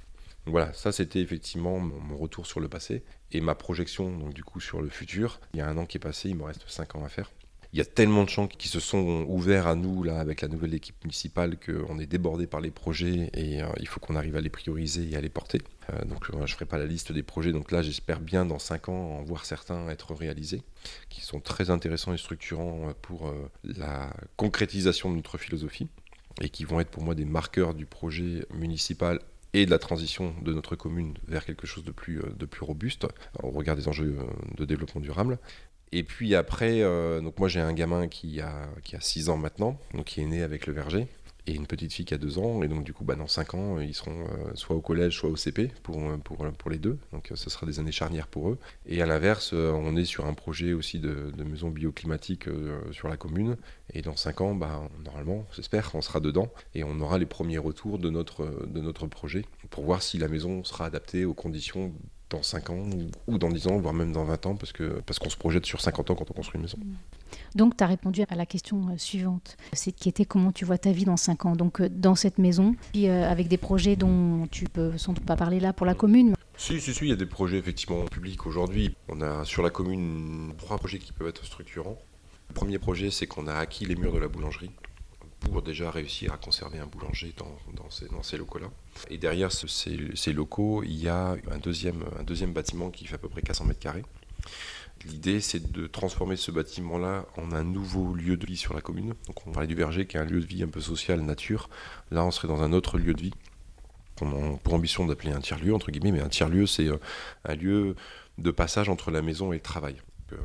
Donc 0.48 0.52
voilà, 0.52 0.72
ça 0.72 0.92
c'était 0.92 1.20
effectivement 1.20 1.78
mon, 1.78 2.16
retour 2.16 2.46
sur 2.46 2.58
le 2.58 2.68
passé 2.68 3.02
et 3.32 3.42
ma 3.42 3.54
projection 3.54 4.16
donc 4.16 4.32
du 4.32 4.42
coup 4.42 4.60
sur 4.60 4.80
le 4.80 4.88
futur. 4.88 5.40
Il 5.52 5.58
y 5.58 5.60
a 5.60 5.68
un 5.68 5.76
an 5.76 5.84
qui 5.84 5.98
est 5.98 6.00
passé, 6.00 6.30
il 6.30 6.36
me 6.36 6.44
reste 6.44 6.62
5 6.66 6.96
ans 6.96 7.04
à 7.04 7.10
faire. 7.10 7.30
Il 7.74 7.78
y 7.78 7.82
a 7.82 7.84
tellement 7.84 8.24
de 8.24 8.30
champs 8.30 8.48
qui 8.48 8.66
se 8.68 8.80
sont 8.80 9.26
ouverts 9.28 9.66
à 9.66 9.74
nous 9.74 10.02
là 10.02 10.20
avec 10.20 10.40
la 10.40 10.48
nouvelle 10.48 10.72
équipe 10.72 11.04
municipale 11.04 11.58
qu'on 11.58 11.98
est 11.98 12.06
débordé 12.06 12.46
par 12.46 12.62
les 12.62 12.70
projets 12.70 13.30
et 13.34 13.62
euh, 13.62 13.66
il 13.78 13.86
faut 13.86 14.00
qu'on 14.00 14.16
arrive 14.16 14.36
à 14.36 14.40
les 14.40 14.48
prioriser 14.48 15.10
et 15.10 15.16
à 15.16 15.20
les 15.20 15.28
porter. 15.28 15.60
Euh, 15.92 16.04
donc 16.06 16.30
euh, 16.30 16.38
je 16.38 16.40
ne 16.40 16.46
ferai 16.46 16.64
pas 16.64 16.78
la 16.78 16.86
liste 16.86 17.12
des 17.12 17.22
projets. 17.22 17.52
Donc 17.52 17.70
là, 17.70 17.82
j'espère 17.82 18.20
bien 18.20 18.46
dans 18.46 18.58
5 18.58 18.88
ans 18.88 19.18
en 19.18 19.22
voir 19.22 19.44
certains 19.44 19.86
être 19.90 20.14
réalisés, 20.14 20.62
qui 21.10 21.20
sont 21.20 21.40
très 21.40 21.68
intéressants 21.68 22.14
et 22.14 22.18
structurants 22.18 22.94
pour 23.02 23.34
la 23.64 24.14
concrétisation 24.36 25.10
de 25.10 25.16
notre 25.16 25.36
philosophie 25.36 25.88
et 26.40 26.48
qui 26.48 26.64
vont 26.64 26.80
être 26.80 26.90
pour 26.90 27.02
moi 27.02 27.14
des 27.14 27.26
marqueurs 27.26 27.74
du 27.74 27.84
projet 27.84 28.46
municipal 28.54 29.20
et 29.52 29.66
de 29.66 29.70
la 29.70 29.78
transition 29.78 30.34
de 30.42 30.54
notre 30.54 30.74
commune 30.76 31.14
vers 31.26 31.44
quelque 31.44 31.66
chose 31.66 31.84
de 31.84 31.90
plus, 31.90 32.22
de 32.38 32.46
plus 32.46 32.64
robuste 32.64 33.06
au 33.42 33.50
regard 33.50 33.76
des 33.76 33.88
enjeux 33.88 34.16
de 34.56 34.64
développement 34.64 35.00
durable. 35.00 35.38
Et 35.92 36.02
puis 36.02 36.34
après, 36.34 36.82
euh, 36.82 37.20
donc 37.20 37.38
moi 37.38 37.48
j'ai 37.48 37.60
un 37.60 37.72
gamin 37.72 38.08
qui 38.08 38.40
a, 38.40 38.68
qui 38.84 38.96
a 38.96 39.00
6 39.00 39.28
ans 39.30 39.36
maintenant, 39.36 39.78
donc 39.94 40.06
qui 40.06 40.20
est 40.20 40.26
né 40.26 40.42
avec 40.42 40.66
le 40.66 40.74
verger, 40.74 41.06
et 41.46 41.54
une 41.54 41.66
petite 41.66 41.94
fille 41.94 42.04
qui 42.04 42.12
a 42.12 42.18
2 42.18 42.38
ans, 42.38 42.62
et 42.62 42.68
donc 42.68 42.84
du 42.84 42.92
coup 42.92 43.04
bah, 43.04 43.14
dans 43.14 43.26
5 43.26 43.54
ans, 43.54 43.80
ils 43.80 43.94
seront 43.94 44.24
euh, 44.24 44.50
soit 44.54 44.76
au 44.76 44.82
collège, 44.82 45.16
soit 45.16 45.30
au 45.30 45.36
CP 45.36 45.70
pour, 45.82 45.98
pour, 46.22 46.46
pour 46.52 46.70
les 46.70 46.76
deux, 46.76 46.98
donc 47.12 47.32
ce 47.34 47.48
sera 47.48 47.66
des 47.66 47.80
années 47.80 47.92
charnières 47.92 48.26
pour 48.26 48.50
eux. 48.50 48.58
Et 48.86 49.00
à 49.00 49.06
l'inverse, 49.06 49.52
euh, 49.54 49.72
on 49.72 49.96
est 49.96 50.04
sur 50.04 50.26
un 50.26 50.34
projet 50.34 50.74
aussi 50.74 50.98
de, 50.98 51.32
de 51.34 51.44
maison 51.44 51.70
bioclimatique 51.70 52.44
sur 52.92 53.08
la 53.08 53.16
commune, 53.16 53.56
et 53.94 54.02
dans 54.02 54.16
5 54.16 54.42
ans, 54.42 54.54
bah, 54.54 54.82
normalement, 55.06 55.46
j'espère, 55.56 55.90
on 55.94 56.02
sera 56.02 56.20
dedans, 56.20 56.52
et 56.74 56.84
on 56.84 57.00
aura 57.00 57.16
les 57.16 57.26
premiers 57.26 57.58
retours 57.58 57.98
de 57.98 58.10
notre, 58.10 58.66
de 58.66 58.80
notre 58.82 59.06
projet, 59.06 59.46
pour 59.70 59.84
voir 59.84 60.02
si 60.02 60.18
la 60.18 60.28
maison 60.28 60.64
sera 60.64 60.84
adaptée 60.84 61.24
aux 61.24 61.34
conditions 61.34 61.94
dans 62.30 62.42
5 62.42 62.70
ans 62.70 62.88
ou 63.26 63.38
dans 63.38 63.48
10 63.48 63.66
ans, 63.68 63.78
voire 63.78 63.94
même 63.94 64.12
dans 64.12 64.24
20 64.24 64.46
ans, 64.46 64.56
parce 64.56 64.72
qu'on 64.72 65.00
parce 65.06 65.18
qu'on 65.18 65.30
se 65.30 65.36
projette 65.36 65.66
sur 65.66 65.80
50 65.80 66.10
ans 66.10 66.14
quand 66.14 66.30
on 66.30 66.34
construit 66.34 66.58
une 66.58 66.62
maison. 66.62 66.78
Donc, 67.54 67.76
tu 67.76 67.84
as 67.84 67.86
répondu 67.86 68.22
à 68.28 68.34
la 68.34 68.46
question 68.46 68.88
euh, 68.88 68.98
suivante, 68.98 69.56
c'est 69.72 69.92
qui 69.92 70.08
était 70.08 70.24
comment 70.24 70.52
tu 70.52 70.64
vois 70.64 70.78
ta 70.78 70.92
vie 70.92 71.04
dans 71.04 71.16
5 71.16 71.46
ans? 71.46 71.56
Donc, 71.56 71.80
euh, 71.80 71.88
dans 71.90 72.14
cette 72.14 72.38
maison, 72.38 72.74
puis 72.92 73.08
euh, 73.08 73.30
avec 73.30 73.48
des 73.48 73.56
projets 73.56 73.96
dont 73.96 74.46
tu 74.50 74.64
peux 74.64 74.96
sans 74.98 75.12
doute 75.12 75.24
pas 75.24 75.36
parler 75.36 75.60
là 75.60 75.72
pour 75.72 75.86
la 75.86 75.94
commune. 75.94 76.34
Si, 76.56 76.80
si, 76.80 76.92
si, 76.92 77.04
il 77.04 77.08
y 77.08 77.12
a 77.12 77.16
des 77.16 77.26
projets 77.26 77.58
effectivement 77.58 78.04
publics 78.06 78.44
aujourd'hui. 78.46 78.94
On 79.08 79.20
a 79.20 79.44
sur 79.44 79.62
la 79.62 79.70
commune 79.70 80.52
trois 80.58 80.76
projets 80.76 80.98
qui 80.98 81.12
peuvent 81.12 81.28
être 81.28 81.44
structurants. 81.44 81.98
Le 82.48 82.54
premier 82.54 82.78
projet, 82.78 83.10
c'est 83.10 83.26
qu'on 83.26 83.46
a 83.46 83.54
acquis 83.54 83.84
les 83.84 83.94
murs 83.94 84.12
de 84.12 84.18
la 84.18 84.28
boulangerie 84.28 84.70
pour 85.40 85.62
déjà 85.62 85.90
réussir 85.90 86.32
à 86.32 86.36
conserver 86.36 86.78
un 86.78 86.86
boulanger 86.86 87.34
dans, 87.36 87.90
ces, 88.22 88.36
locaux-là. 88.36 88.68
Et 89.10 89.18
derrière 89.18 89.50
ces, 89.52 90.32
locaux, 90.32 90.82
il 90.82 90.96
y 90.96 91.08
a 91.08 91.36
un 91.50 91.58
deuxième, 91.58 92.52
bâtiment 92.52 92.90
qui 92.90 93.06
fait 93.06 93.14
à 93.14 93.18
peu 93.18 93.28
près 93.28 93.42
400 93.42 93.64
mètres 93.66 93.80
carrés. 93.80 94.04
L'idée, 95.04 95.40
c'est 95.40 95.70
de 95.70 95.86
transformer 95.86 96.36
ce 96.36 96.50
bâtiment-là 96.50 97.26
en 97.36 97.52
un 97.52 97.62
nouveau 97.62 98.14
lieu 98.14 98.36
de 98.36 98.44
vie 98.44 98.56
sur 98.56 98.74
la 98.74 98.80
commune. 98.80 99.14
Donc, 99.26 99.46
on 99.46 99.52
parlait 99.52 99.68
du 99.68 99.76
verger, 99.76 100.06
qui 100.06 100.16
est 100.16 100.20
un 100.20 100.24
lieu 100.24 100.40
de 100.40 100.46
vie 100.46 100.62
un 100.64 100.68
peu 100.68 100.80
social, 100.80 101.20
nature. 101.20 101.70
Là, 102.10 102.24
on 102.24 102.32
serait 102.32 102.48
dans 102.48 102.62
un 102.62 102.72
autre 102.72 102.98
lieu 102.98 103.14
de 103.14 103.20
vie, 103.20 103.32
a 104.20 104.56
pour 104.62 104.74
ambition 104.74 105.06
d'appeler 105.06 105.32
un 105.32 105.40
tiers-lieu, 105.40 105.72
entre 105.72 105.90
guillemets, 105.92 106.12
mais 106.12 106.20
un 106.20 106.28
tiers-lieu, 106.28 106.66
c'est 106.66 106.88
euh, 106.88 106.98
un 107.44 107.54
lieu 107.54 107.94
de 108.38 108.50
passage 108.50 108.88
entre 108.88 109.10
la 109.10 109.22
maison 109.22 109.52
et 109.52 109.56
le 109.56 109.62
travail. 109.62 109.96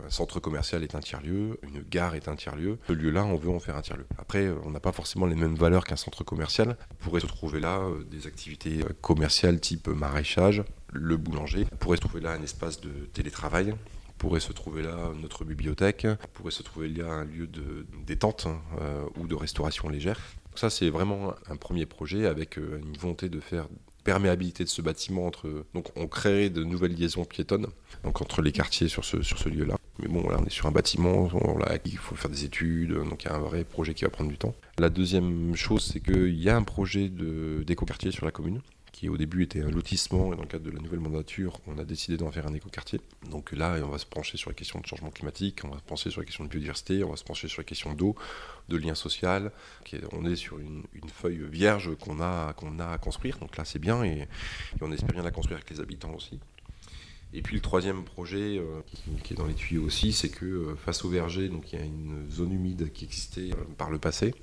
Un 0.06 0.10
centre 0.10 0.40
commercial 0.40 0.84
est 0.84 0.96
un 0.96 1.00
tiers-lieu, 1.00 1.60
une 1.64 1.82
gare 1.82 2.16
est 2.16 2.28
un 2.28 2.36
tiers-lieu. 2.36 2.78
Ce 2.88 2.94
lieu-là, 2.94 3.26
on 3.26 3.36
veut 3.36 3.50
en 3.50 3.60
faire 3.60 3.76
un 3.76 3.82
tiers-lieu. 3.82 4.06
Après, 4.18 4.50
on 4.64 4.72
n'a 4.72 4.80
pas 4.80 4.92
forcément 4.92 5.26
les 5.26 5.36
mêmes 5.36 5.56
valeurs 5.56 5.84
qu'un 5.84 5.96
centre 5.96 6.24
commercial. 6.24 6.78
On 6.92 7.04
pourrait 7.04 7.22
se 7.22 7.28
trouver 7.28 7.60
là 7.60 7.80
euh, 7.80 8.04
des 8.04 8.28
activités 8.28 8.82
euh, 8.82 8.94
commerciales 9.02 9.60
type 9.60 9.88
maraîchage, 9.88 10.64
le 10.92 11.18
boulanger. 11.18 11.68
On 11.72 11.76
pourrait 11.78 11.98
se 11.98 12.02
trouver 12.02 12.22
là 12.22 12.32
un 12.32 12.42
espace 12.42 12.82
de 12.82 12.90
télétravail 13.14 13.76
pourrait 14.20 14.40
se 14.40 14.54
trouver 14.54 14.84
là 14.84 15.12
notre 15.22 15.44
bibliothèque, 15.44 16.08
pourrait 16.32 16.52
se 16.52 16.64
trouver 16.64 16.88
là 16.88 17.08
un 17.08 17.26
lieu 17.26 17.46
de 17.46 17.86
détente 18.06 18.46
hein, 18.48 18.62
euh, 18.80 19.04
ou 19.18 19.28
de 19.28 19.36
restauration 19.36 19.90
légère. 19.90 20.18
Donc 20.46 20.60
ça, 20.60 20.70
c'est 20.70 20.90
vraiment 20.90 21.34
un 21.50 21.58
premier 21.58 21.86
projet 21.86 22.26
avec 22.26 22.56
une 22.56 22.96
volonté 22.98 23.28
de 23.28 23.42
faire 23.42 23.68
perméabilité 24.04 24.64
de 24.64 24.70
ce 24.70 24.82
bâtiment 24.82 25.26
entre. 25.26 25.66
Donc, 25.74 25.88
on 25.96 26.08
créerait 26.08 26.50
de 26.50 26.64
nouvelles 26.64 26.96
liaisons 26.96 27.26
piétonnes 27.26 27.68
donc 28.04 28.22
entre 28.22 28.42
les 28.42 28.52
quartiers 28.52 28.88
sur 28.88 29.06
ce, 29.06 29.22
sur 29.22 29.38
ce 29.38 29.50
lieu-là. 29.50 29.76
Mais 30.00 30.08
bon, 30.08 30.28
là, 30.30 30.38
on 30.40 30.46
est 30.46 30.52
sur 30.52 30.68
un 30.68 30.72
bâtiment, 30.72 31.30
là, 31.60 31.78
il 31.86 31.98
faut 31.98 32.16
faire 32.16 32.30
des 32.30 32.46
études, 32.46 32.94
donc 32.94 33.24
il 33.24 33.28
y 33.28 33.32
a 33.32 33.36
un 33.36 33.40
vrai 33.40 33.64
projet 33.64 33.94
qui 33.94 34.04
va 34.04 34.10
prendre 34.10 34.30
du 34.30 34.38
temps. 34.38 34.56
La 34.78 34.90
deuxième 34.90 35.56
chose, 35.56 35.90
c'est 35.92 36.00
qu'il 36.00 36.36
y 36.36 36.50
a 36.50 36.56
un 36.56 36.64
projet 36.64 37.10
d'éco-quartier 37.10 38.12
sur 38.12 38.26
la 38.26 38.32
commune 38.32 38.62
qui 39.04 39.10
au 39.10 39.18
début 39.18 39.44
était 39.44 39.62
un 39.62 39.70
lotissement, 39.70 40.32
et 40.32 40.38
dans 40.38 40.44
le 40.44 40.48
cadre 40.48 40.64
de 40.64 40.72
la 40.72 40.80
nouvelle 40.80 41.02
mandature, 41.02 41.60
on 41.68 41.78
a 41.78 41.84
décidé 41.84 42.16
d'en 42.16 42.32
faire 42.32 42.48
un 42.48 42.54
écoquartier. 42.54 43.02
Donc 43.30 43.52
là, 43.52 43.76
on 43.84 43.90
va 43.90 43.98
se 43.98 44.06
pencher 44.06 44.38
sur 44.38 44.50
la 44.50 44.54
question 44.54 44.80
de 44.80 44.86
changement 44.86 45.12
climatique, 45.12 45.60
on 45.66 45.68
va 45.68 45.78
se 45.78 45.84
pencher 45.84 46.10
sur 46.10 46.22
la 46.22 46.26
question 46.26 46.46
de 46.46 46.50
biodiversité, 46.50 47.04
on 47.04 47.10
va 47.10 47.18
se 47.18 47.26
pencher 47.26 47.50
sur 47.50 47.60
la 47.60 47.66
question 47.66 47.94
d'eau, 47.96 48.16
de 48.70 48.78
lien 48.78 48.96
social. 48.96 49.52
On 50.14 50.24
est 50.24 50.38
sur 50.38 50.58
une, 50.58 50.86
feuille 51.14 51.44
vierge 51.52 51.94
qu'on 51.98 52.22
a, 52.22 52.56
a 52.56 52.94
à 52.94 52.98
construire, 52.98 53.40
donc 53.40 53.58
là 53.58 53.66
c'est 53.66 53.78
bien, 53.78 54.06
et, 54.06 54.26
on 54.80 54.90
espère 54.94 55.12
bien 55.12 55.24
la 55.24 55.32
construire 55.32 55.58
avec 55.58 55.70
les 55.70 55.82
habitants 55.82 56.14
aussi. 56.14 56.40
Et 57.34 57.42
puis 57.42 57.56
le 57.56 57.62
troisième 57.62 58.06
projet 58.06 58.58
euh, 58.58 58.82
qui, 59.24 59.34
est 59.34 59.36
dans 59.36 59.48
les 59.48 59.54
tuyaux 59.54 59.84
aussi, 59.84 60.14
c'est 60.14 60.30
que 60.30 60.46
euh, 60.46 60.76
face 60.76 61.04
au 61.04 61.10
verger, 61.10 61.50
donc 61.50 61.74
il 61.74 61.80
y 61.80 61.82
a 61.82 61.86
une 61.86 62.26
zone 62.30 62.54
humide 62.54 62.94
qui 62.94 63.04
existait 63.04 63.52
euh, 63.52 63.64
par 63.78 63.90
le 63.90 63.98
passé. 63.98 64.34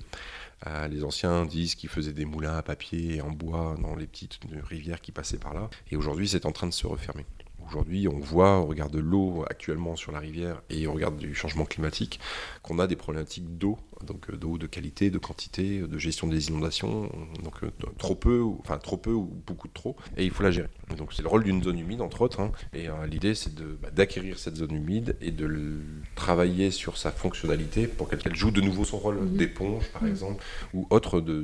Euh, 0.67 0.87
les 0.87 1.03
anciens 1.03 1.45
disent 1.45 1.75
qu'ils 1.75 1.89
faisaient 1.89 2.13
des 2.13 2.25
moulins 2.25 2.55
à 2.55 2.61
papier 2.61 3.15
et 3.15 3.21
en 3.21 3.31
bois 3.31 3.75
dans 3.81 3.95
les 3.95 4.07
petites 4.07 4.39
rivières 4.63 5.01
qui 5.01 5.11
passaient 5.11 5.37
par 5.37 5.53
là. 5.53 5.69
Et 5.89 5.95
aujourd'hui, 5.95 6.27
c'est 6.27 6.45
en 6.45 6.51
train 6.51 6.67
de 6.67 6.73
se 6.73 6.85
refermer. 6.87 7.25
Aujourd'hui, 7.67 8.07
on 8.07 8.19
voit, 8.19 8.59
on 8.59 8.67
regarde 8.67 8.95
l'eau 8.95 9.45
actuellement 9.49 9.95
sur 9.95 10.11
la 10.11 10.19
rivière 10.19 10.61
et 10.69 10.87
on 10.87 10.93
regarde 10.93 11.17
du 11.17 11.33
changement 11.33 11.65
climatique, 11.65 12.19
qu'on 12.63 12.79
a 12.79 12.87
des 12.87 12.95
problématiques 12.95 13.57
d'eau, 13.57 13.77
donc 14.05 14.29
euh, 14.29 14.37
d'eau 14.37 14.57
de 14.57 14.67
qualité, 14.67 15.09
de 15.09 15.17
quantité, 15.17 15.79
de 15.79 15.97
gestion 15.97 16.27
des 16.27 16.49
inondations, 16.49 17.09
donc 17.43 17.63
euh, 17.63 17.71
trop 17.97 18.15
peu, 18.15 18.43
enfin 18.59 18.77
trop 18.77 18.97
peu 18.97 19.11
ou 19.11 19.31
beaucoup 19.45 19.67
de 19.67 19.73
trop, 19.73 19.95
et 20.17 20.25
il 20.25 20.31
faut 20.31 20.43
la 20.43 20.51
gérer. 20.51 20.69
Donc 20.97 21.13
c'est 21.13 21.21
le 21.21 21.27
rôle 21.27 21.43
d'une 21.43 21.63
zone 21.63 21.79
humide 21.79 22.01
entre 22.01 22.21
autres, 22.21 22.39
hein. 22.39 22.51
et 22.73 22.89
euh, 22.89 23.05
l'idée 23.05 23.35
c'est 23.35 23.53
bah, 23.55 23.89
d'acquérir 23.91 24.39
cette 24.39 24.57
zone 24.57 24.75
humide 24.75 25.15
et 25.21 25.31
de 25.31 25.79
travailler 26.15 26.71
sur 26.71 26.97
sa 26.97 27.11
fonctionnalité 27.11 27.87
pour 27.87 28.09
qu'elle 28.09 28.35
joue 28.35 28.51
de 28.51 28.61
nouveau 28.61 28.85
son 28.85 28.97
rôle 28.97 29.21
mhm. 29.21 29.37
d'éponge 29.37 29.87
par 29.89 30.03
mhm. 30.03 30.09
exemple, 30.09 30.43
ou 30.73 30.87
autre 30.89 31.21
de, 31.21 31.43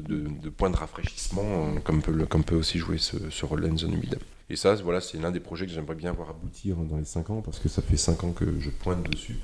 point 0.49 0.69
de 0.69 0.77
rafraîchissement, 0.77 1.75
comme, 1.83 2.01
peut, 2.01 2.25
comme 2.25 2.43
peut 2.43 2.55
aussi 2.55 2.79
jouer 2.79 2.97
ce, 2.97 3.29
ce 3.29 3.45
rôle 3.45 3.63
d'une 3.63 3.77
zone 3.77 3.93
humide. 3.93 4.19
Et 4.49 4.55
ça, 4.55 4.75
voilà, 4.75 5.01
c'est 5.01 5.17
l'un 5.17 5.31
des 5.31 5.41
projets 5.41 5.65
que 5.65 5.73
j'aimerais 5.73 5.95
bien 5.95 6.13
voir 6.13 6.29
aboutir 6.29 6.77
dans 6.77 6.97
les 6.97 7.05
5 7.05 7.29
ans, 7.31 7.41
parce 7.41 7.59
que 7.59 7.67
ça 7.67 7.81
fait 7.81 7.97
5 7.97 8.23
ans 8.23 8.31
que 8.31 8.45
je 8.59 8.69
pointe 8.69 9.03
dessus. 9.09 9.35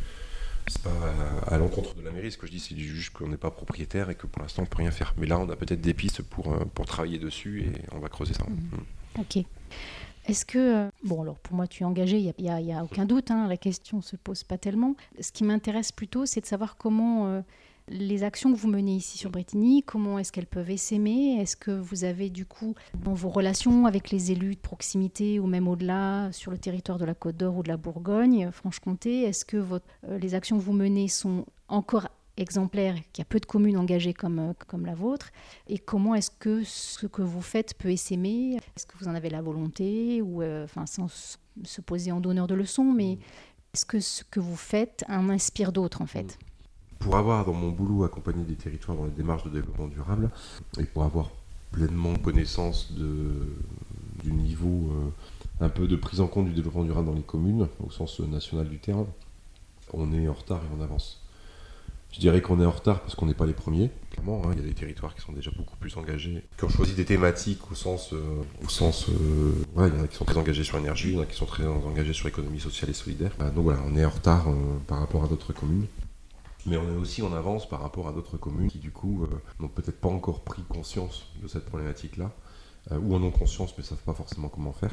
C'est 0.68 0.82
pas 0.82 0.92
à, 1.48 1.58
l'encontre 1.58 1.96
de 1.96 2.02
la 2.02 2.12
mairie, 2.12 2.32
ce 2.32 2.38
que 2.38 2.48
je 2.48 2.52
dis, 2.52 2.60
c'est 2.60 2.78
juste 2.78 3.12
qu'on 3.12 3.28
n'est 3.28 3.38
pas 3.38 3.52
propriétaire 3.52 4.10
et 4.10 4.16
que 4.16 4.28
pour 4.28 4.42
l'instant 4.42 4.64
on 4.64 4.66
peut 4.66 4.78
rien 4.78 4.92
faire. 4.92 5.14
Mais 5.18 5.28
là, 5.28 5.40
on 5.40 5.50
a 5.50 5.56
peut-être 5.56 5.82
des 5.82 5.94
pistes 5.94 6.22
pour, 6.22 6.54
euh, 6.54 6.66
pour 6.74 6.86
travailler 6.86 7.20
dessus 7.20 7.64
et 7.64 7.72
on 7.92 8.00
va 8.00 8.10
creuser 8.10 8.34
ça. 8.34 8.44
Mmh. 8.44 9.20
Ok. 9.20 9.44
Est-ce 10.26 10.46
que, 10.46 10.90
bon 11.04 11.22
alors 11.22 11.36
pour 11.36 11.54
moi 11.56 11.68
tu 11.68 11.84
es 11.84 11.86
engagé, 11.86 12.18
il 12.18 12.34
n'y 12.40 12.72
a, 12.72 12.80
a, 12.80 12.84
aucun 12.84 13.06
doute, 13.06 13.30
hein, 13.30 13.46
la 13.50 13.58
question 13.58 13.98
ne 13.98 14.02
se 14.02 14.16
pose 14.16 14.44
pas 14.46 14.58
tellement. 14.58 14.96
Ce 15.20 15.34
qui 15.34 15.44
m'intéresse 15.44 15.92
plutôt, 15.92 16.26
c'est 16.26 16.40
de 16.40 16.46
savoir 16.46 16.78
comment 16.78 17.44
les 17.90 18.24
actions 18.24 18.54
que 18.54 18.58
vous 18.58 18.70
menez 18.70 18.96
ici 18.96 19.18
sur 19.18 19.30
Bretigny, 19.30 19.84
comment 19.84 20.18
est-ce 20.18 20.32
qu'elles 20.32 20.48
peuvent 20.48 20.76
s'aimer 20.78 21.38
Est-ce 21.40 21.56
que 21.56 21.72
vous 21.72 22.04
avez 22.04 22.30
du 22.30 22.46
coup 22.46 22.76
dans 23.04 23.14
vos 23.14 23.30
relations 23.30 23.86
avec 23.86 24.10
les 24.10 24.32
élus 24.32 24.56
de 24.56 24.60
proximité 24.60 25.40
ou 25.40 25.48
même 25.48 25.68
au-delà 25.68 26.32
sur 26.32 26.52
le 26.52 26.58
territoire 26.58 26.98
de 26.98 27.06
la 27.06 27.14
Côte 27.14 27.38
d'Or 27.38 27.58
ou 27.58 27.64
de 27.64 27.68
la 27.68 27.78
Bourgogne, 27.78 28.50
Franche-Comté, 28.52 29.24
est-ce 29.24 29.44
que 29.44 29.58
votre, 29.58 29.86
euh, 30.08 30.18
les 30.18 30.34
actions 30.34 30.58
que 30.58 30.64
vous 30.64 30.74
menez 30.74 31.08
sont 31.08 31.46
encore 31.68 32.08
exemplaires, 32.38 32.96
qu'il 33.12 33.22
y 33.22 33.22
a 33.22 33.26
peu 33.26 33.40
de 33.40 33.46
communes 33.46 33.78
engagées 33.78 34.14
comme, 34.14 34.40
euh, 34.40 34.54
comme 34.68 34.86
la 34.86 34.96
vôtre? 34.96 35.32
Et 35.68 35.78
comment 35.78 36.16
est-ce 36.16 36.32
que 36.32 36.64
ce 36.64 37.06
que 37.06 37.22
vous 37.22 37.42
faites 37.42 37.74
peut 37.78 37.96
s'aimer 37.96 38.56
Est-ce 38.76 38.86
que 38.86 38.98
vous 38.98 39.08
en 39.08 39.16
avez 39.16 39.30
la 39.30 39.42
volonté 39.42 40.22
ou 40.22 40.42
euh, 40.42 40.64
enfin 40.64 40.86
sans 40.86 41.08
se 41.10 41.82
poser 41.82 42.12
en 42.12 42.22
donneur 42.22 42.48
de 42.48 42.56
leçons, 42.56 42.92
mais 42.92 43.20
est-ce 43.74 43.86
que 43.86 44.00
ce 44.00 44.24
que 44.24 44.40
vous 44.40 44.56
faites 44.56 45.04
en 45.10 45.30
inspire 45.30 45.72
d'autres 45.72 46.02
en 46.02 46.08
fait? 46.08 46.40
Pour 47.04 47.18
avoir 47.18 47.46
dans 47.46 47.54
mon 47.54 47.70
boulot 47.70 48.06
accompagné 48.06 48.44
des 48.46 48.56
territoires 48.56 48.98
dans 48.98 49.06
les 49.06 49.12
démarches 49.12 49.44
de 49.44 49.50
développement 49.50 49.88
durable 49.88 50.30
et 50.80 50.86
pour 50.86 51.04
avoir 51.04 51.32
pleinement 51.72 52.16
connaissance 52.16 52.94
du 52.94 54.32
niveau 54.32 54.90
euh, 54.92 55.66
un 55.66 55.70
peu 55.70 55.88
de 55.88 55.98
prise 55.98 56.22
en 56.22 56.28
compte 56.28 56.46
du 56.46 56.54
développement 56.54 56.84
durable 56.84 57.08
dans 57.08 57.14
les 57.14 57.22
communes, 57.22 57.68
au 57.86 57.92
sens 57.92 58.20
national 58.22 58.70
du 58.70 58.78
terme, 58.78 59.06
on 59.92 60.14
est 60.14 60.28
en 60.30 60.34
retard 60.34 60.60
et 60.60 60.80
on 60.80 60.82
avance. 60.82 61.20
Je 62.14 62.20
dirais 62.20 62.42
qu'on 62.42 62.62
est 62.62 62.66
en 62.66 62.72
retard 62.72 63.02
parce 63.02 63.16
qu'on 63.16 63.26
n'est 63.26 63.34
pas 63.34 63.48
les 63.48 63.54
premiers. 63.54 63.90
Clairement, 64.12 64.44
hein, 64.46 64.52
il 64.54 64.60
y 64.60 64.64
a 64.64 64.68
des 64.68 64.76
territoires 64.76 65.16
qui 65.16 65.22
sont 65.22 65.34
déjà 65.34 65.52
beaucoup 65.58 65.76
plus 65.78 65.98
engagés, 65.98 66.44
qui 66.58 66.64
ont 66.64 66.70
choisi 66.70 66.94
des 66.94 67.06
thématiques 67.06 67.72
au 67.72 67.76
sens, 67.76 68.14
euh, 68.14 68.44
au 68.64 68.70
sens, 68.70 69.10
euh, 69.10 69.52
il 69.76 69.96
y 69.96 70.00
en 70.00 70.04
a 70.04 70.08
qui 70.08 70.16
sont 70.16 70.26
très 70.26 70.38
engagés 70.38 70.64
sur 70.64 70.78
l'énergie, 70.78 71.10
il 71.10 71.16
y 71.16 71.18
en 71.18 71.24
a 71.24 71.26
qui 71.26 71.36
sont 71.36 71.48
très 71.48 71.66
engagés 71.66 72.14
sur 72.14 72.28
l'économie 72.28 72.60
sociale 72.60 72.92
et 72.92 72.94
solidaire. 72.94 73.32
Bah, 73.40 73.50
donc 73.50 73.64
voilà, 73.64 73.80
on 73.88 73.98
est 73.98 74.06
en 74.06 74.12
retard 74.12 74.46
par 74.88 75.00
rapport 75.00 75.24
à 75.24 75.28
d'autres 75.28 75.54
communes. 75.54 75.88
Mais 76.66 76.78
on 76.78 76.88
est 76.88 76.96
aussi 76.96 77.22
en 77.22 77.34
avance 77.34 77.68
par 77.68 77.82
rapport 77.82 78.08
à 78.08 78.14
d'autres 78.14 78.38
communes 78.38 78.70
qui, 78.70 78.80
du 78.80 78.92
coup, 78.92 79.24
euh, 79.24 79.28
n'ont 79.60 79.68
peut-être 79.68 80.00
pas 80.00 80.10
encore 80.10 80.42
pris 80.42 80.64
conscience 80.64 81.28
de 81.42 81.48
cette 81.48 81.66
problématique-là, 81.66 82.32
euh, 82.92 83.00
ou 83.00 83.16
en 83.16 83.24
ont 83.24 83.32
conscience 83.32 83.74
mais 83.78 83.82
ne 83.84 83.88
savent 83.88 84.04
pas 84.04 84.14
forcément 84.14 84.48
comment 84.48 84.72
faire. 84.72 84.92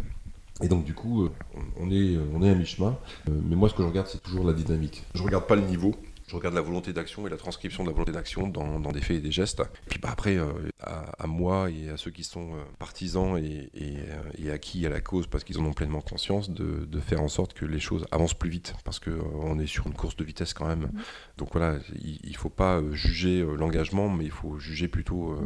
Et 0.62 0.68
donc, 0.68 0.84
du 0.84 0.94
coup, 0.94 1.24
euh, 1.24 1.30
on, 1.78 1.90
est, 1.90 2.18
on 2.34 2.42
est 2.42 2.50
à 2.50 2.54
mi-chemin. 2.54 2.98
mais 3.28 3.56
moi, 3.56 3.68
ce 3.68 3.74
que 3.74 3.82
je 3.82 3.88
regarde, 3.88 4.08
c'est 4.08 4.22
toujours 4.22 4.44
la 4.44 4.52
dynamique. 4.52 5.04
Je 5.14 5.20
ne 5.20 5.26
regarde 5.26 5.46
pas 5.46 5.56
le 5.56 5.62
niveau, 5.62 5.94
je 6.30 6.36
regarde 6.36 6.54
la 6.54 6.60
volonté 6.60 6.92
d'action 6.92 7.26
et 7.26 7.30
la 7.30 7.36
transcription 7.36 7.82
de 7.82 7.88
la 7.88 7.92
volonté 7.92 8.12
d'action 8.12 8.46
dans, 8.46 8.92
des 8.92 9.00
faits 9.00 9.16
et 9.16 9.20
des 9.20 9.32
gestes. 9.32 9.62
Puis 9.88 9.98
bah, 9.98 10.10
après, 10.12 10.36
euh, 10.36 10.52
à, 10.80 11.26
moi 11.26 11.70
et 11.70 11.90
à 11.90 11.96
ceux 11.96 12.12
qui 12.12 12.22
sont 12.22 12.54
euh, 12.54 12.62
partisans 12.78 13.36
et, 13.36 13.68
euh, 13.76 14.54
acquis 14.54 14.86
à 14.86 14.90
la 14.90 15.00
cause 15.00 15.26
parce 15.26 15.42
qu'ils 15.42 15.58
en 15.58 15.64
ont 15.64 15.72
pleinement 15.72 16.00
conscience, 16.00 16.48
de, 16.48 17.00
faire 17.00 17.20
en 17.20 17.28
sorte 17.28 17.54
que 17.54 17.64
les 17.64 17.80
choses 17.80 18.06
avancent 18.12 18.34
plus 18.34 18.50
vite 18.50 18.74
parce 18.84 19.00
qu'on 19.00 19.58
est 19.58 19.66
sur 19.66 19.88
une 19.88 19.94
course 19.94 20.14
de 20.16 20.22
vitesse 20.22 20.54
quand 20.54 20.68
même. 20.68 20.82
Mmh. 20.82 21.00
Donc 21.38 21.48
voilà, 21.52 21.78
il 22.00 22.30
ne 22.30 22.36
faut 22.36 22.48
pas 22.48 22.80
juger 22.92 23.44
l'engagement, 23.56 24.08
mais 24.08 24.24
il 24.24 24.30
faut 24.30 24.58
juger 24.58 24.86
plutôt 24.86 25.36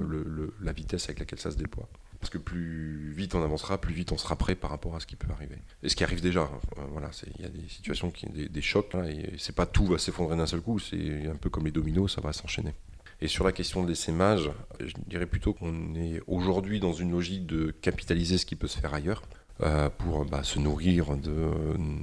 la 0.61 0.73
vitesse 0.73 1.05
avec 1.05 1.21
laquelle 1.21 1.39
ça 1.39 1.51
se 1.51 1.57
déploie. 1.57 1.89
Parce 2.25 2.33
que 2.33 2.39
plus 2.39 3.13
vite 3.13 3.35
on 3.35 3.45
avancera, 3.45 3.79
plus 3.79 3.93
vite 3.93 4.11
on 4.11 4.17
sera 4.17 4.35
prêt 4.35 4.55
par 4.55 4.71
rapport 4.71 4.97
à 4.97 5.01
ce 5.01 5.05
qui 5.05 5.15
peut 5.15 5.31
arriver. 5.31 5.59
Et 5.83 5.91
ce 5.91 5.95
qui 5.95 6.05
arrive 6.05 6.23
déjà, 6.23 6.41
hein. 6.41 6.87
voilà, 6.91 7.11
il 7.37 7.43
y 7.43 7.45
a 7.45 7.51
des 7.51 7.69
situations, 7.69 8.11
qui, 8.11 8.25
des, 8.31 8.49
des 8.49 8.63
chocs, 8.63 8.95
là, 8.95 9.07
et 9.11 9.35
c'est 9.37 9.55
pas 9.55 9.67
tout 9.67 9.85
va 9.85 9.99
s'effondrer 9.99 10.35
d'un 10.35 10.47
seul 10.47 10.63
coup, 10.63 10.79
c'est 10.79 11.27
un 11.27 11.37
peu 11.37 11.51
comme 11.51 11.67
les 11.67 11.71
dominos, 11.71 12.15
ça 12.15 12.23
va 12.23 12.33
s'enchaîner. 12.33 12.73
Et 13.21 13.29
sur 13.29 13.45
la 13.45 13.53
question 13.53 13.83
de 13.83 13.89
l'essaimage, 13.91 14.51
je 14.81 14.95
dirais 15.07 15.27
plutôt 15.27 15.53
qu'on 15.53 15.95
est 15.97 16.23
aujourd'hui 16.27 16.81
dans 16.81 16.95
une 16.95 17.11
logique 17.11 17.45
de 17.45 17.73
capitaliser 17.83 18.39
ce 18.39 18.47
qui 18.47 18.57
peut 18.57 18.69
se 18.69 18.79
faire 18.79 18.95
ailleurs. 18.95 19.21
Euh, 19.63 19.89
pour 19.89 20.25
bah, 20.25 20.43
se 20.43 20.59
nourrir 20.59 21.17
de 21.17 21.33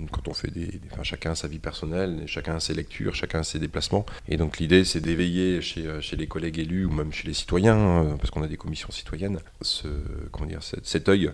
quand 0.10 0.30
on 0.30 0.34
fait 0.34 0.50
des, 0.52 0.80
enfin, 0.90 1.04
chacun 1.04 1.36
sa 1.36 1.50
vie 1.50 1.60
personnelle, 1.60 2.24
chacun 2.26 2.62
ses 2.62 2.74
lectures, 2.74 3.14
chacun 3.14 3.44
ses 3.44 3.60
déplacements. 3.60 4.06
Et 4.30 4.38
donc 4.38 4.58
l'idée 4.58 4.86
c'est 4.86 5.02
d'éveiller 5.02 5.62
chez, 5.62 5.86
euh, 5.86 6.00
chez 6.00 6.16
les 6.16 6.28
collègues 6.28 6.60
élus 6.60 6.86
ou 6.86 6.92
même 6.92 7.12
chez 7.12 7.28
les 7.28 7.34
citoyens, 7.34 7.78
euh, 7.78 8.16
parce 8.16 8.32
qu'on 8.32 8.42
a 8.42 8.48
des 8.48 8.56
commissions 8.56 8.90
citoyennes, 8.92 9.40
ce, 9.62 9.90
comment 10.32 10.48
dire, 10.48 10.64
cet, 10.64 11.10
œil 11.10 11.32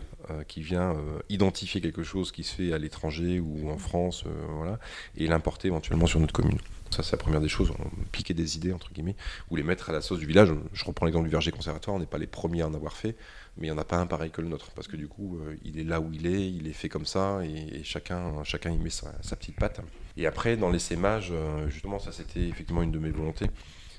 qui 0.47 0.61
vient 0.61 0.95
identifier 1.29 1.79
quelque 1.79 2.03
chose 2.03 2.33
qui 2.33 2.43
se 2.43 2.53
fait 2.53 2.73
à 2.73 2.77
l'étranger 2.77 3.39
ou 3.39 3.69
en 3.69 3.77
France, 3.77 4.25
voilà, 4.49 4.77
et 5.15 5.25
l'importer 5.27 5.69
éventuellement 5.69 6.05
sur 6.05 6.19
notre 6.19 6.33
commune. 6.33 6.57
Ça, 6.91 7.03
c'est 7.03 7.13
la 7.13 7.17
première 7.17 7.41
des 7.41 7.49
choses, 7.49 7.71
piquer 8.11 8.33
des 8.33 8.57
idées, 8.57 8.73
entre 8.73 8.91
guillemets, 8.91 9.15
ou 9.49 9.55
les 9.55 9.63
mettre 9.63 9.89
à 9.89 9.93
la 9.93 10.01
sauce 10.01 10.19
du 10.19 10.25
village. 10.25 10.49
Je 10.73 10.85
reprends 10.85 11.05
l'exemple 11.05 11.25
du 11.25 11.31
verger 11.31 11.51
conservatoire, 11.51 11.95
on 11.95 11.99
n'est 11.99 12.05
pas 12.05 12.17
les 12.17 12.27
premiers 12.27 12.61
à 12.61 12.67
en 12.67 12.73
avoir 12.73 12.93
fait 12.93 13.15
mais 13.57 13.67
il 13.67 13.71
n'y 13.71 13.75
en 13.75 13.81
a 13.81 13.85
pas 13.85 13.97
un 13.97 14.07
pareil 14.07 14.31
que 14.31 14.41
le 14.41 14.47
nôtre, 14.47 14.71
parce 14.71 14.87
que 14.87 14.95
du 14.95 15.07
coup, 15.07 15.39
euh, 15.39 15.55
il 15.63 15.79
est 15.79 15.83
là 15.83 15.99
où 15.99 16.11
il 16.13 16.27
est, 16.27 16.51
il 16.51 16.67
est 16.67 16.73
fait 16.73 16.89
comme 16.89 17.05
ça, 17.05 17.39
et, 17.43 17.83
chacun, 17.83 18.43
chacun 18.43 18.71
y 18.71 18.77
met 18.77 18.89
sa, 18.89 19.11
petite 19.35 19.55
patte. 19.55 19.81
Et 20.15 20.27
après, 20.27 20.57
dans 20.57 20.69
l'essaimage, 20.69 21.29
euh, 21.31 21.67
justement, 21.69 21.99
ça 21.99 22.11
c'était 22.11 22.47
effectivement 22.47 22.83
une 22.83 22.91
de 22.91 22.99
mes 22.99 23.09
volontés. 23.09 23.47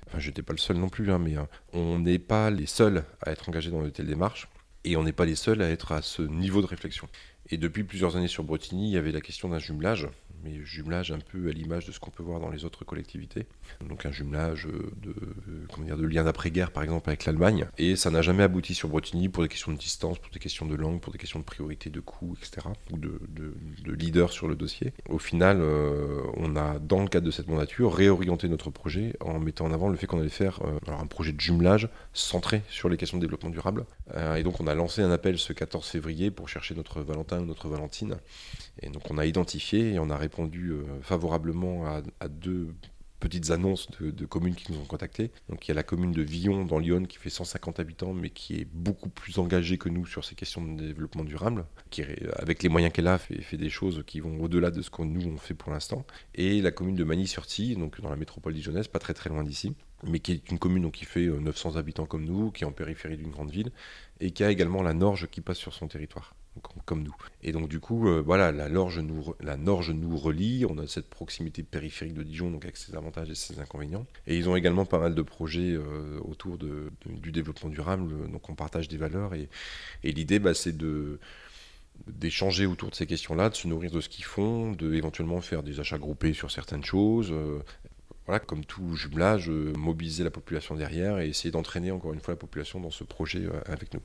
Enfin, 0.07 0.19
je 0.19 0.29
n'étais 0.29 0.43
pas 0.43 0.53
le 0.53 0.59
seul 0.59 0.77
non 0.77 0.89
plus, 0.89 1.11
hein, 1.11 1.19
mais 1.19 1.37
euh, 1.37 1.43
on 1.73 1.99
n'est 1.99 2.19
pas 2.19 2.51
les 2.51 2.67
seuls 2.67 3.05
à 3.21 3.33
être 3.33 3.49
engagés 3.49 3.71
dans 3.71 3.83
de 3.83 3.91
telles 3.91 4.07
démarches, 4.07 4.49
et 4.85 4.97
on 4.97 5.03
n'est 5.03 5.13
pas 5.13 5.25
les 5.25 5.35
seuls 5.35 5.61
à 5.61 5.69
être 5.71 5.93
à 5.93 6.03
ce 6.03 6.23
niveau 6.23 6.63
de 6.63 6.67
réflexion. 6.67 7.09
Et 7.51 7.57
depuis 7.57 7.83
plusieurs 7.83 8.17
années 8.17 8.29
sur 8.29 8.45
Bretigny, 8.45 8.91
il 8.91 8.93
y 8.93 8.99
avait 8.99 9.13
la 9.13 9.21
question 9.21 9.49
d'un 9.49 9.59
jumelage 9.59 10.09
mais 10.43 10.65
jumelage 10.65 11.13
un 11.13 11.19
peu 11.19 11.49
à 11.49 11.53
l'image 11.53 11.87
de 11.87 11.93
ce 11.93 12.01
qu'on 12.01 12.11
peut 12.11 12.23
voir 12.23 12.41
dans 12.41 12.51
les 12.51 12.65
autres 12.65 12.85
collectivités. 12.85 13.47
Donc 13.87 14.07
un 14.07 14.13
jumelage 14.13 14.67
de, 14.67 15.15
comment 15.73 15.87
dire, 15.87 15.97
de 15.97 16.07
liens 16.07 16.25
d'après-guerre, 16.25 16.71
par 16.71 16.83
exemple, 16.83 17.09
avec 17.09 17.25
l'Allemagne. 17.25 17.67
Et 17.79 17.97
ça 17.97 18.11
n'a 18.11 18.23
jamais 18.23 18.43
abouti 18.43 18.75
sur 18.75 18.89
Bretigny 18.89 19.29
pour 19.29 19.43
des 19.43 19.49
questions 19.49 19.73
de 19.73 19.79
distance, 19.79 20.19
pour 20.19 20.31
des 20.31 20.39
questions 20.39 20.67
de 20.67 20.75
langue, 20.75 21.01
pour 21.01 21.13
des 21.13 21.19
questions 21.19 21.39
de 21.39 21.45
priorité 21.45 21.91
de 21.91 22.01
coût, 22.01 22.37
etc. 22.37 22.69
Ou 22.93 22.99
de, 22.99 23.21
de, 23.29 23.53
leader 23.93 24.31
sur 24.31 24.49
le 24.49 24.55
dossier. 24.55 24.93
Au 25.09 25.19
final, 25.19 25.59
euh, 25.61 26.23
on 26.37 26.57
a, 26.57 26.79
dans 26.79 27.03
le 27.03 27.09
cadre 27.09 27.27
de 27.27 27.31
cette 27.31 27.49
mandature, 27.49 27.95
réorienté 27.95 28.49
notre 28.49 28.71
projet 28.71 29.15
en 29.21 29.39
mettant 29.41 29.67
en 29.67 29.73
avant 29.73 29.89
le 29.89 29.97
fait 29.97 30.07
qu'on 30.07 30.21
allait 30.21 30.29
faire 30.29 30.61
euh, 30.65 30.79
un 30.87 31.07
projet 31.07 31.33
de 31.33 31.41
jumelage 31.41 31.89
centré 32.13 32.63
sur 32.69 32.89
les 32.89 32.97
questions 32.97 33.19
de 33.19 33.23
développement 33.23 33.51
durable. 33.51 33.87
Euh, 34.15 34.37
et 34.37 34.43
donc 34.43 34.61
on 34.61 34.67
a 34.67 34.75
lancé 34.75 35.03
un 35.03 35.11
appel 35.11 35.39
ce 35.39 35.53
14 35.53 35.87
février 35.87 36.31
pour 36.31 36.49
chercher 36.49 36.75
notre 36.75 37.01
Valentin 37.01 37.41
ou 37.41 37.45
notre 37.45 37.69
Valentine. 37.69 38.17
Et 38.83 38.91
donc 38.91 39.11
on 39.11 39.19
a 39.19 39.27
identifié 39.27 39.95
et 39.95 39.99
on 39.99 40.11
a 40.11 40.17
répondu 40.17 40.71
euh, 40.71 40.85
favorablement 41.03 41.87
à, 41.87 42.29
deux 42.29 42.75
petites 43.21 43.51
annonces 43.51 43.91
de, 44.01 44.27
communes 44.27 44.55
qui 44.55 44.71
nous 44.71 44.79
ont 44.79 44.85
contactés. 44.85 45.33
Donc 45.49 45.67
il 45.67 45.71
y 45.71 45.73
a 45.73 45.75
la 45.75 45.83
commune 45.83 46.13
de 46.13 46.23
Villon 46.23 46.65
dans 46.65 46.79
Lyon 46.79 47.05
qui 47.05 47.19
fait 47.19 47.31
150 47.31 47.81
habitants 47.81 48.13
mais 48.13 48.31
qui 48.31 48.61
est 48.61 48.69
beaucoup 48.73 49.09
plus 49.09 49.39
engagée 49.39 49.77
que 49.77 49.89
nous 49.89 50.07
sur 50.07 50.25
ces 50.25 50.37
questions 50.37 50.63
de 50.63 50.81
développement 50.81 51.25
durable, 51.25 51.67
qui 51.91 52.03
avec 52.37 52.63
les 52.63 52.69
moyens 52.69 52.93
qu'elle 52.93 53.09
a 53.09 53.19
fait, 53.19 53.57
des 53.57 53.71
choses 53.71 54.05
qui 54.07 54.21
vont 54.21 54.41
au-delà 54.41 54.71
de 54.71 54.83
ce 54.83 54.91
que 54.91 55.03
nous 55.03 55.27
on 55.27 55.37
fait 55.37 55.55
pour 55.55 55.73
l'instant. 55.73 56.07
Et 56.35 56.63
la 56.63 56.71
commune 56.71 56.95
de 56.95 57.05
Magny-sur-Tille, 57.05 57.77
donc 57.77 58.01
dans 58.01 58.11
la 58.11 58.17
métropole 58.17 58.55
dijonnaise, 58.55 58.87
pas 58.87 59.01
très 59.01 59.15
très 59.15 59.31
loin 59.31 59.43
d'ici, 59.43 59.75
mais 60.07 60.21
qui 60.21 60.33
est 60.33 60.51
une 60.51 60.59
commune 60.59 60.91
qui 60.93 61.05
fait 61.05 61.27
900 61.27 61.75
euh, 61.75 61.79
habitants 61.79 62.07
comme 62.07 62.25
nous, 62.25 62.53
qui 62.53 62.63
est 62.63 62.67
en 62.67 62.73
périphérie 62.73 63.17
d'une 63.17 63.31
grande 63.31 63.51
ville, 63.51 63.73
et 64.21 64.31
qui 64.31 64.45
a 64.45 64.51
également 64.51 64.83
la 64.83 64.95
Norge 64.95 65.27
qui 65.29 65.41
passe 65.41 65.59
sur 65.59 65.75
son 65.75 65.89
territoire 65.89 66.37
comme 66.85 67.03
nous. 67.03 67.15
Et 67.43 67.53
donc 67.53 67.69
du 67.69 67.81
coup, 67.81 68.09
euh, 68.09 68.23
voilà, 68.25 68.53
la 68.53 68.69
Norge, 68.69 68.99
nous, 68.99 69.35
la 69.41 69.57
Norge 69.57 69.91
nous 69.91 70.17
relie, 70.17 70.65
on 70.69 70.79
a 70.79 70.87
cette 70.87 71.09
proximité 71.09 71.63
périphérique 71.63 72.15
de 72.15 72.23
Dijon, 72.23 72.51
donc 72.51 72.65
avec 72.65 72.77
ses 72.77 72.95
avantages 72.95 73.31
et 73.31 73.35
ses 73.35 73.61
inconvénients. 73.61 74.07
Et 74.27 74.37
ils 74.37 74.49
ont 74.49 74.57
également 74.57 74.85
pas 74.85 74.99
mal 74.99 75.15
de 75.15 75.23
projets 75.23 75.73
euh, 75.73 76.19
autour 76.21 76.59
du 76.59 77.33
développement 77.33 77.71
durable, 77.71 78.31
donc 78.31 78.49
on 78.49 78.55
partage 78.55 78.89
des 78.89 78.97
valeurs, 78.97 79.35
et, 79.35 79.49
et 80.03 80.13
l'idée, 80.13 80.39
bah, 80.39 80.55
c'est 80.55 80.77
de 80.77 81.19
d'échanger 82.07 82.65
autour 82.65 82.91
de 82.91 82.95
ces 82.95 83.07
questions-là, 83.07 83.51
de 83.51 83.57
se 83.57 83.67
nourrir 83.67 83.91
de 83.91 84.01
ce 84.01 84.09
qu'ils 84.09 84.25
font, 84.25 84.71
de 84.71 84.95
éventuellement 84.95 85.41
faire 85.41 85.65
des 85.65 85.81
achats 85.81 85.99
groupés 85.99 86.33
sur 86.33 86.49
certaines 86.49 86.85
choses. 86.85 87.31
Euh, 87.33 87.59
voilà, 88.25 88.39
comme 88.39 88.65
tout 88.65 88.95
jumelage, 88.95 89.49
mobiliser 89.49 90.23
la 90.23 90.31
population 90.31 90.77
derrière 90.77 91.19
et 91.19 91.29
essayer 91.29 91.51
d'entraîner 91.51 91.91
encore 91.91 92.13
une 92.13 92.21
fois 92.21 92.35
la 92.35 92.39
population 92.39 92.79
dans 92.79 92.93
ce 92.93 93.03
projet 93.03 93.49
avec 93.67 93.93
nous. 93.95 94.03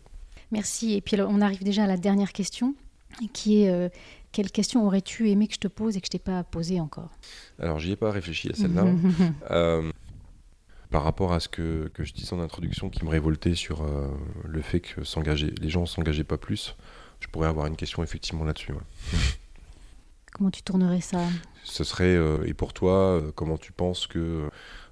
Merci. 0.53 0.93
Et 0.93 1.01
puis 1.01 1.19
on 1.19 1.41
arrive 1.41 1.63
déjà 1.63 1.85
à 1.85 1.87
la 1.87 1.97
dernière 1.97 2.31
question, 2.31 2.75
qui 3.33 3.63
est 3.63 3.69
euh, 3.69 3.89
quelle 4.31 4.51
question 4.51 4.85
aurais-tu 4.85 5.31
aimé 5.31 5.47
que 5.47 5.55
je 5.55 5.59
te 5.59 5.67
pose 5.67 5.97
et 5.97 6.01
que 6.01 6.05
je 6.05 6.11
t'ai 6.11 6.19
pas 6.19 6.43
posée 6.43 6.79
encore? 6.79 7.09
Alors 7.59 7.79
j'y 7.79 7.91
ai 7.91 7.95
pas 7.95 8.11
réfléchi 8.11 8.49
à 8.51 8.53
celle-là. 8.53 8.85
Euh, 9.51 9.91
par 10.91 11.03
rapport 11.03 11.33
à 11.33 11.39
ce 11.39 11.49
que, 11.49 11.89
que, 11.95 12.03
je 12.03 12.13
disais 12.13 12.33
en 12.33 12.39
introduction, 12.39 12.91
qui 12.91 13.03
me 13.03 13.09
révoltait 13.09 13.55
sur 13.55 13.81
euh, 13.81 14.09
le 14.45 14.61
fait 14.61 14.79
que 14.79 15.03
s'engager, 15.03 15.51
les 15.59 15.69
gens 15.69 15.87
s'engageaient 15.87 16.23
pas 16.23 16.37
plus, 16.37 16.75
je 17.19 17.27
pourrais 17.27 17.47
avoir 17.47 17.65
une 17.65 17.75
question 17.75 18.03
effectivement 18.03 18.43
là-dessus. 18.43 18.73
Comment 20.33 20.51
tu 20.51 20.61
tournerais 20.61 21.01
ça? 21.01 21.17
Ce 21.63 21.83
serait, 21.83 22.15
et 22.45 22.53
pour 22.53 22.73
toi, 22.73 23.23
comment 23.35 23.57
tu 23.57 23.71
penses 23.71 24.05
que 24.05 24.49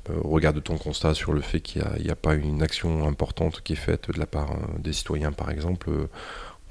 euh, 0.09 0.13
regarde 0.23 0.61
ton 0.63 0.77
constat 0.77 1.13
sur 1.13 1.33
le 1.33 1.41
fait 1.41 1.59
qu'il 1.61 1.83
n'y 1.99 2.09
a, 2.09 2.15
pas 2.15 2.33
une 2.35 2.61
action 2.63 3.07
importante 3.07 3.61
qui 3.61 3.73
est 3.73 3.77
faite 3.77 4.09
de 4.11 4.19
la 4.19 4.25
part 4.25 4.51
euh, 4.51 4.79
des 4.79 4.93
citoyens, 4.93 5.31
par 5.31 5.51
exemple, 5.51 5.89
euh, 5.89 6.07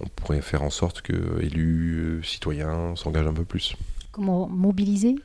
on 0.00 0.06
pourrait 0.08 0.42
faire 0.42 0.62
en 0.62 0.70
sorte 0.70 1.02
que 1.02 1.40
élus, 1.42 2.20
citoyens 2.24 2.96
s'engagent 2.96 3.26
un 3.26 3.34
peu 3.34 3.44
plus. 3.44 3.76
Comment 4.12 4.48
mobiliser? 4.48 5.16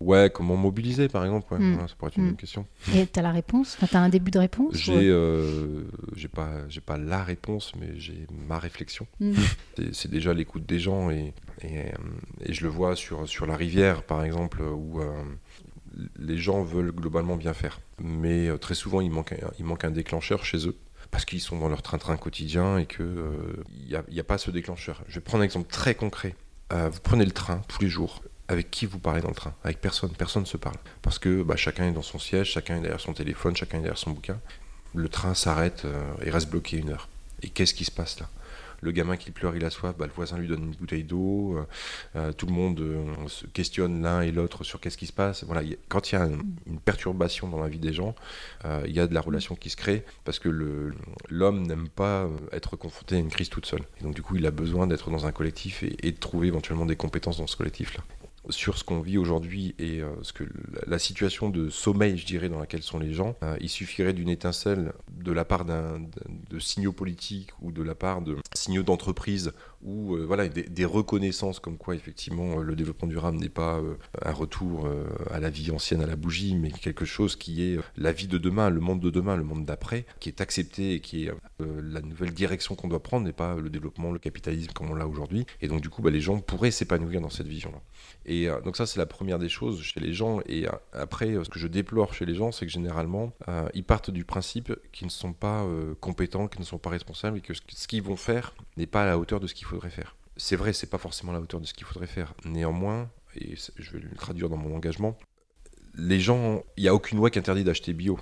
Ouais, 0.00 0.30
comment 0.34 0.56
mobiliser 0.56 1.06
par 1.08 1.24
exemple, 1.24 1.54
ouais. 1.54 1.60
Mm. 1.60 1.74
Ouais, 1.76 1.88
ça 1.88 1.94
pourrait 1.96 2.10
être 2.10 2.16
une 2.16 2.24
Mm. 2.24 2.28
bonne 2.28 2.36
question. 2.36 2.66
Et 2.92 3.06
tu 3.06 3.18
as 3.20 3.22
la 3.22 3.30
réponse? 3.30 3.76
Enfin, 3.76 3.86
Tu 3.86 3.96
as 3.96 4.00
un 4.00 4.08
début 4.08 4.32
de 4.32 4.40
réponse? 4.40 4.74
J'ai 4.74 4.92
ou- 5.12 5.14
euh, 5.14 5.84
pas, 6.34 6.50
pas 6.84 6.98
la 6.98 7.22
réponse, 7.22 7.72
mais 7.78 7.90
j'ai 7.98 8.26
ma 8.48 8.58
réflexion. 8.58 9.06
Mm. 9.20 9.34
C'est- 9.92 10.10
déjà 10.10 10.34
l'écoute 10.34 10.66
des 10.66 10.80
gens 10.80 11.10
et, 11.10 11.32
et, 11.62 11.84
et 12.44 12.52
je 12.52 12.64
le 12.64 12.68
vois 12.68 12.96
sur, 12.96 13.26
sur 13.28 13.46
la 13.46 13.56
rivière 13.56 14.02
par 14.02 14.22
exemple 14.24 14.60
où 14.62 15.00
euh, 15.00 15.22
les 16.22 16.38
gens 16.38 16.62
veulent 16.62 16.92
globalement 16.92 17.36
bien 17.36 17.54
faire. 17.54 17.80
Mais 17.98 18.48
euh, 18.48 18.58
très 18.58 18.74
souvent 18.74 19.00
il 19.00 19.10
manque, 19.10 19.34
un, 19.84 19.90
déclencheur 19.90 20.44
chez 20.44 20.66
eux 20.66 20.76
parce 21.10 21.24
qu'ils 21.24 21.40
sont 21.40 21.58
dans 21.58 21.68
leur 21.68 21.82
train-train 21.82 22.16
quotidien 22.16 22.78
et 22.78 22.86
qu'il 22.86 23.06
n'y 23.78 24.20
a, 24.20 24.24
pas 24.24 24.38
ce 24.38 24.50
déclencheur. 24.50 25.02
Je 25.08 25.16
vais 25.16 25.20
prendre 25.20 25.42
un 25.42 25.44
exemple 25.44 25.70
très 25.70 25.94
concret. 25.94 26.34
Euh, 26.72 26.88
vous 26.88 27.00
prenez 27.00 27.26
le 27.26 27.32
train 27.32 27.60
tous 27.68 27.82
les 27.82 27.88
jours. 27.88 28.22
Avec 28.48 28.70
qui 28.70 28.86
vous 28.86 28.98
parlez 28.98 29.20
dans 29.20 29.28
le 29.28 29.34
train? 29.34 29.54
Avec 29.62 29.80
personne. 29.80 30.10
Personne 30.10 30.42
ne 30.42 30.46
se 30.46 30.56
parle. 30.56 30.76
Parce 31.02 31.18
que 31.18 31.42
bah, 31.42 31.56
chacun 31.56 31.86
est 31.86 31.92
dans 31.92 32.02
son 32.02 32.18
siège, 32.18 32.50
chacun 32.50 32.78
est 32.78 32.80
derrière 32.80 33.00
son 33.00 33.12
téléphone, 33.12 33.54
chacun 33.56 33.78
est 33.78 33.82
derrière 33.82 33.98
son 33.98 34.10
bouquin. 34.10 34.40
Le 34.94 35.08
train 35.08 35.34
s'arrête 35.34 35.84
euh, 35.84 36.12
et 36.24 36.30
reste 36.30 36.50
bloqué 36.50 36.78
une 36.78 36.90
heure. 36.90 37.08
Et 37.42 37.48
qu'est-ce 37.48 37.74
qui 37.74 37.84
se 37.84 37.90
passe 37.90 38.20
là? 38.20 38.28
Le 38.82 38.90
gamin 38.90 39.16
qui 39.16 39.30
pleure, 39.30 39.54
il 39.56 39.64
a 39.64 39.70
soif, 39.70 39.94
bah, 39.96 40.06
le 40.06 40.12
voisin 40.12 40.36
lui 40.38 40.48
donne 40.48 40.64
une 40.64 40.74
bouteille 40.74 41.04
d'eau, 41.04 41.56
euh, 41.56 41.64
euh, 42.16 42.32
tout 42.32 42.46
le 42.46 42.52
monde 42.52 42.80
euh, 42.80 43.04
se 43.28 43.46
questionne 43.46 44.02
l'un 44.02 44.22
et 44.22 44.32
l'autre 44.32 44.64
sur 44.64 44.80
qu'est-ce 44.80 44.98
qui 44.98 45.06
se 45.06 45.12
passe. 45.12 45.44
Quand 45.88 46.10
il 46.10 46.14
y 46.14 46.18
a 46.18 46.24
un- 46.24 46.38
une 46.66 46.80
perturbation 46.84 47.48
dans 47.48 47.60
la 47.60 47.68
vie 47.68 47.78
des 47.78 47.92
gens, 47.92 48.14
il 48.86 48.92
y 48.92 48.98
a 49.00 49.06
de 49.06 49.14
la 49.14 49.20
relation 49.20 49.54
qui 49.54 49.70
se 49.70 49.76
crée 49.76 50.04
parce 50.24 50.38
que 50.40 50.48
l'homme 51.28 51.66
n'aime 51.66 51.88
pas 51.88 52.28
être 52.50 52.76
confronté 52.76 53.16
à 53.16 53.18
une 53.18 53.28
crise 53.30 53.48
toute 53.48 53.66
seule. 53.66 53.82
Et 54.00 54.04
donc 54.04 54.14
du 54.14 54.22
coup, 54.22 54.36
il 54.36 54.46
a 54.46 54.50
besoin 54.50 54.86
d'être 54.86 55.10
dans 55.10 55.26
un 55.26 55.32
collectif 55.32 55.82
et, 55.82 55.96
et 56.02 56.10
de 56.12 56.18
trouver 56.18 56.48
éventuellement 56.48 56.86
des 56.86 56.96
compétences 56.96 57.38
dans 57.38 57.46
ce 57.46 57.56
collectif-là 57.56 58.02
sur 58.50 58.76
ce 58.76 58.84
qu'on 58.84 59.00
vit 59.00 59.18
aujourd'hui 59.18 59.74
et 59.78 60.00
euh, 60.00 60.10
ce 60.22 60.32
que 60.32 60.44
la, 60.86 60.98
situation 60.98 61.48
de 61.48 61.68
sommeil, 61.70 62.18
je 62.18 62.26
dirais, 62.26 62.48
dans 62.48 62.58
laquelle 62.58 62.82
sont 62.82 62.98
les 62.98 63.12
gens, 63.12 63.36
euh, 63.42 63.56
il 63.60 63.68
suffirait 63.68 64.12
d'une 64.12 64.28
étincelle 64.28 64.92
de 65.10 65.30
la 65.32 65.44
part 65.44 65.64
d'un- 65.64 66.00
de 66.50 66.58
signaux 66.58 66.92
politiques 66.92 67.50
ou 67.60 67.70
de 67.72 67.82
la 67.82 67.94
part 67.94 68.20
de 68.22 68.36
signaux 68.54 68.82
d'entreprise 68.82 69.52
ou 69.82 70.14
euh, 70.14 70.24
voilà 70.24 70.48
des, 70.48 70.62
des 70.62 70.84
reconnaissances 70.84 71.58
comme 71.60 71.76
quoi 71.76 71.94
effectivement 71.94 72.60
euh, 72.60 72.62
le 72.62 72.76
développement 72.76 73.08
durable 73.08 73.38
n'est 73.38 73.48
pas 73.48 73.78
euh, 73.78 73.94
un 74.22 74.32
retour 74.32 74.88
à 75.30 75.40
la 75.40 75.50
vie 75.50 75.70
ancienne 75.70 76.00
à 76.02 76.06
la 76.06 76.16
bougie, 76.16 76.54
mais 76.54 76.70
quelque 76.70 77.04
chose 77.04 77.36
qui 77.36 77.62
est 77.62 77.78
la 77.96 78.12
vie 78.12 78.26
de 78.26 78.38
demain, 78.38 78.70
le 78.70 78.80
monde 78.80 79.00
de 79.00 79.10
demain, 79.10 79.36
le 79.36 79.44
monde 79.44 79.64
d'après, 79.64 80.06
qui 80.20 80.28
est 80.28 80.40
accepté 80.40 80.94
et 80.94 81.00
qui 81.00 81.26
est 81.26 81.32
la 81.58 82.00
nouvelle 82.00 82.32
direction 82.32 82.74
qu'on 82.74 82.88
doit 82.88 83.02
prendre, 83.02 83.26
n'est 83.26 83.32
pas 83.32 83.56
le 83.56 83.70
développement, 83.70 84.12
le 84.12 84.18
capitalisme 84.18 84.72
comme 84.72 84.90
on 84.90 84.94
l'a 84.94 85.06
aujourd'hui. 85.06 85.46
Et 85.60 85.68
donc 85.68 85.80
du 85.80 85.88
coup, 85.88 86.02
bah, 86.02 86.10
les 86.10 86.20
gens 86.20 86.38
pourraient 86.40 86.70
s'épanouir 86.70 87.20
dans 87.20 87.30
cette 87.30 87.46
vision-là. 87.46 87.80
Et 88.26 88.48
euh, 88.48 88.60
donc 88.60 88.76
ça, 88.76 88.86
c'est 88.86 88.98
la 88.98 89.06
première 89.06 89.38
des 89.38 89.48
choses 89.48 89.82
chez 89.82 90.00
les 90.00 90.12
gens. 90.12 90.40
Et 90.46 90.66
après, 90.92 91.34
ce 91.42 91.48
que 91.48 91.58
je 91.58 91.66
déplore 91.66 92.14
chez 92.14 92.26
les 92.26 92.34
gens, 92.34 92.52
c'est 92.52 92.66
que 92.66 92.72
généralement, 92.72 93.32
ils 93.74 93.84
partent 93.84 94.10
du 94.10 94.24
principe 94.24 94.74
qu'ils 94.92 95.06
ne 95.06 95.12
sont 95.12 95.32
pas 95.32 95.66
compétents, 96.00 96.48
qu'ils 96.48 96.60
ne 96.60 96.66
sont 96.66 96.78
pas 96.78 96.90
responsables 96.90 97.38
et 97.38 97.40
que 97.40 97.54
ce, 97.54 97.86
qu'ils 97.86 98.02
vont 98.02 98.16
faire 98.16 98.54
n'est 98.76 98.86
pas 98.86 99.02
à 99.02 99.06
la 99.06 99.18
hauteur 99.18 99.40
de 99.40 99.46
ce 99.46 99.54
qu'il 99.54 99.66
faudrait 99.72 99.90
faire. 99.90 100.16
C'est 100.36 100.56
vrai, 100.56 100.72
c'est 100.72 100.88
pas 100.90 100.98
forcément 100.98 101.32
la 101.32 101.40
hauteur 101.40 101.60
de 101.60 101.66
ce 101.66 101.74
qu'il 101.74 101.86
faudrait 101.86 102.06
faire. 102.06 102.34
Néanmoins, 102.44 103.10
et 103.36 103.54
je 103.76 103.90
vais 103.92 104.00
le 104.00 104.14
traduire 104.16 104.48
dans 104.48 104.56
mon 104.56 104.74
engagement, 104.74 105.16
les 105.94 106.20
gens, 106.20 106.62
il 106.76 106.82
n'y 106.84 106.88
a 106.88 106.94
aucune 106.94 107.18
loi 107.18 107.30
qui 107.30 107.38
interdit 107.38 107.64
d'acheter 107.64 107.92
bio. 107.92 108.18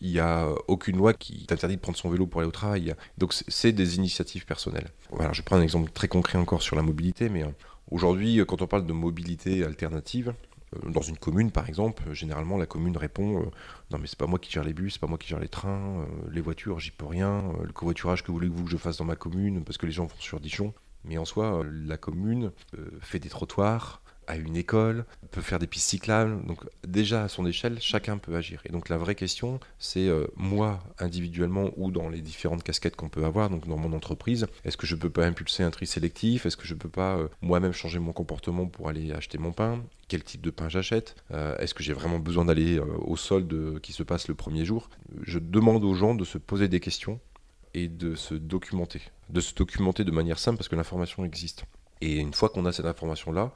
Il 0.00 0.10
n'y 0.10 0.20
a 0.20 0.48
aucune 0.68 0.96
loi 0.96 1.12
qui 1.12 1.46
t'interdit 1.46 1.76
de 1.76 1.80
prendre 1.80 1.98
son 1.98 2.08
vélo 2.10 2.26
pour 2.26 2.40
aller 2.40 2.48
au 2.48 2.52
travail. 2.52 2.94
Donc 3.18 3.32
c'est- 3.32 3.72
des 3.72 3.96
initiatives 3.96 4.46
personnelles. 4.46 4.90
Voilà, 5.10 5.32
je 5.32 5.42
prends 5.42 5.56
un 5.56 5.62
exemple 5.62 5.90
très 5.90 6.08
concret 6.08 6.38
encore 6.38 6.62
sur 6.62 6.76
la 6.76 6.82
mobilité, 6.82 7.28
mais 7.28 7.42
euh, 7.44 7.48
aujourd'hui, 7.90 8.38
euh, 8.38 8.44
quand 8.44 8.62
on 8.62 8.66
parle 8.68 8.86
de 8.86 8.92
mobilité 8.92 9.64
alternative, 9.64 10.28
euh, 10.28 10.47
dans 10.86 11.02
une 11.02 11.16
commune 11.16 11.50
par 11.50 11.68
exemple, 11.68 12.04
euh, 12.08 12.14
généralement 12.14 12.56
la 12.56 12.66
commune 12.66 12.96
répond 12.96 13.40
euh, 13.40 13.50
non 13.90 13.98
mais 13.98 14.06
c'est 14.06 14.18
pas 14.18 14.26
moi 14.26 14.38
qui 14.38 14.50
gère 14.50 14.64
les 14.64 14.74
bus, 14.74 14.94
c'est 14.94 15.00
pas 15.00 15.06
moi 15.06 15.18
qui 15.18 15.28
gère 15.28 15.40
les 15.40 15.48
trains, 15.48 16.00
euh, 16.00 16.06
les 16.30 16.40
voitures 16.40 16.78
j'y 16.78 16.90
peux 16.90 17.06
rien, 17.06 17.44
euh, 17.60 17.64
le 17.64 17.72
covoiturage 17.72 18.22
que 18.22 18.30
voulez-vous 18.32 18.64
que 18.64 18.70
je 18.70 18.76
fasse 18.76 18.98
dans 18.98 19.04
ma 19.04 19.16
commune 19.16 19.64
parce 19.64 19.78
que 19.78 19.86
les 19.86 19.92
gens 19.92 20.04
vont 20.04 20.16
sur 20.18 20.40
Dijon. 20.40 20.74
Mais 21.04 21.18
en 21.18 21.24
soi, 21.24 21.60
euh, 21.60 21.70
la 21.86 21.96
commune 21.96 22.52
euh, 22.76 22.90
fait 23.00 23.18
des 23.18 23.28
trottoirs, 23.28 24.02
a 24.28 24.36
une 24.36 24.56
école, 24.56 25.04
peut 25.32 25.40
faire 25.40 25.58
des 25.58 25.66
pistes 25.66 25.88
cyclables. 25.88 26.44
Donc 26.46 26.60
déjà 26.86 27.24
à 27.24 27.28
son 27.28 27.46
échelle, 27.46 27.78
chacun 27.80 28.18
peut 28.18 28.36
agir. 28.36 28.60
Et 28.64 28.70
donc 28.70 28.88
la 28.88 28.98
vraie 28.98 29.14
question, 29.14 29.58
c'est 29.78 30.06
euh, 30.08 30.26
moi 30.36 30.80
individuellement 30.98 31.70
ou 31.76 31.90
dans 31.90 32.08
les 32.08 32.20
différentes 32.20 32.62
casquettes 32.62 32.94
qu'on 32.94 33.08
peut 33.08 33.24
avoir, 33.24 33.50
donc 33.50 33.66
dans 33.66 33.76
mon 33.76 33.92
entreprise, 33.92 34.46
est-ce 34.64 34.76
que 34.76 34.86
je 34.86 34.94
peux 34.94 35.10
pas 35.10 35.26
impulser 35.26 35.62
un 35.62 35.70
tri 35.70 35.86
sélectif? 35.86 36.46
Est-ce 36.46 36.56
que 36.56 36.66
je 36.66 36.74
peux 36.74 36.88
pas 36.88 37.16
euh, 37.16 37.28
moi-même 37.40 37.72
changer 37.72 37.98
mon 37.98 38.12
comportement 38.12 38.66
pour 38.66 38.88
aller 38.88 39.12
acheter 39.12 39.38
mon 39.38 39.52
pain? 39.52 39.82
Quel 40.08 40.22
type 40.22 40.42
de 40.42 40.50
pain 40.50 40.68
j'achète? 40.68 41.16
Euh, 41.32 41.56
Est-ce 41.58 41.74
que 41.74 41.82
j'ai 41.82 41.92
vraiment 41.92 42.18
besoin 42.18 42.44
d'aller 42.44 42.78
au 42.78 43.16
solde 43.16 43.80
qui 43.80 43.92
se 43.92 44.02
passe 44.02 44.28
le 44.28 44.34
premier 44.34 44.64
jour? 44.64 44.88
Je 45.22 45.38
demande 45.38 45.84
aux 45.84 45.94
gens 45.94 46.14
de 46.14 46.24
se 46.24 46.38
poser 46.38 46.68
des 46.68 46.80
questions 46.80 47.20
et 47.74 47.88
de 47.88 48.14
se 48.14 48.34
documenter. 48.34 49.02
De 49.28 49.40
se 49.40 49.54
documenter 49.54 50.04
de 50.04 50.10
manière 50.10 50.38
simple 50.38 50.56
parce 50.56 50.68
que 50.68 50.76
l'information 50.76 51.24
existe. 51.24 51.64
Et 52.00 52.16
une 52.16 52.32
fois 52.32 52.48
qu'on 52.48 52.64
a 52.64 52.72
cette 52.72 52.86
information-là, 52.86 53.52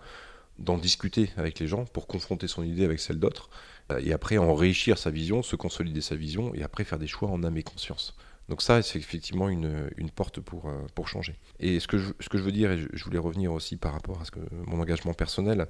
d'en 0.59 0.79
discuter 0.79 1.31
avec 1.37 1.59
les 1.59 1.67
gens 1.67 1.85
pour 1.85 2.07
confronter 2.07 2.47
son 2.47 2.63
idée 2.63 2.85
avec 2.85 3.01
celle 3.01 3.19
d'autres, 3.19 3.51
euh, 3.91 4.01
et 4.03 4.13
après 4.13 4.39
enrichir 4.39 4.99
sa 4.99 5.11
vision, 5.11 5.43
se 5.43 5.57
consolider 5.57 6.01
sa 6.01 6.15
vision, 6.15 6.55
et 6.55 6.63
après 6.63 6.85
faire 6.85 6.99
des 6.99 7.07
choix 7.07 7.29
en 7.29 7.43
âme 7.43 7.57
et 7.57 7.63
conscience. 7.63 8.17
Donc 8.49 8.63
ça, 8.63 8.83
c'est 8.83 8.99
effectivement 8.99 9.49
une, 9.49 9.91
une 9.97 10.11
porte 10.11 10.41
pour, 10.41 10.69
euh, 10.69 10.83
pour 10.95 11.09
changer. 11.09 11.37
Et 11.61 11.81
ce 11.81 11.89
que, 11.89 11.99
je, 11.99 12.13
ce 12.21 12.29
que 12.29 12.39
je 12.39 12.43
veux 12.43 12.53
dire, 12.53 12.71
et 12.73 12.79
je, 12.93 13.05
voulais 13.05 13.19
revenir 13.19 13.53
aussi 13.53 13.77
par 13.77 13.93
rapport 13.93 14.21
à 14.21 14.25
ce 14.25 14.31
que, 14.31 14.41
mon 14.67 14.81
engagement 14.81 15.15
personnel, 15.15 15.67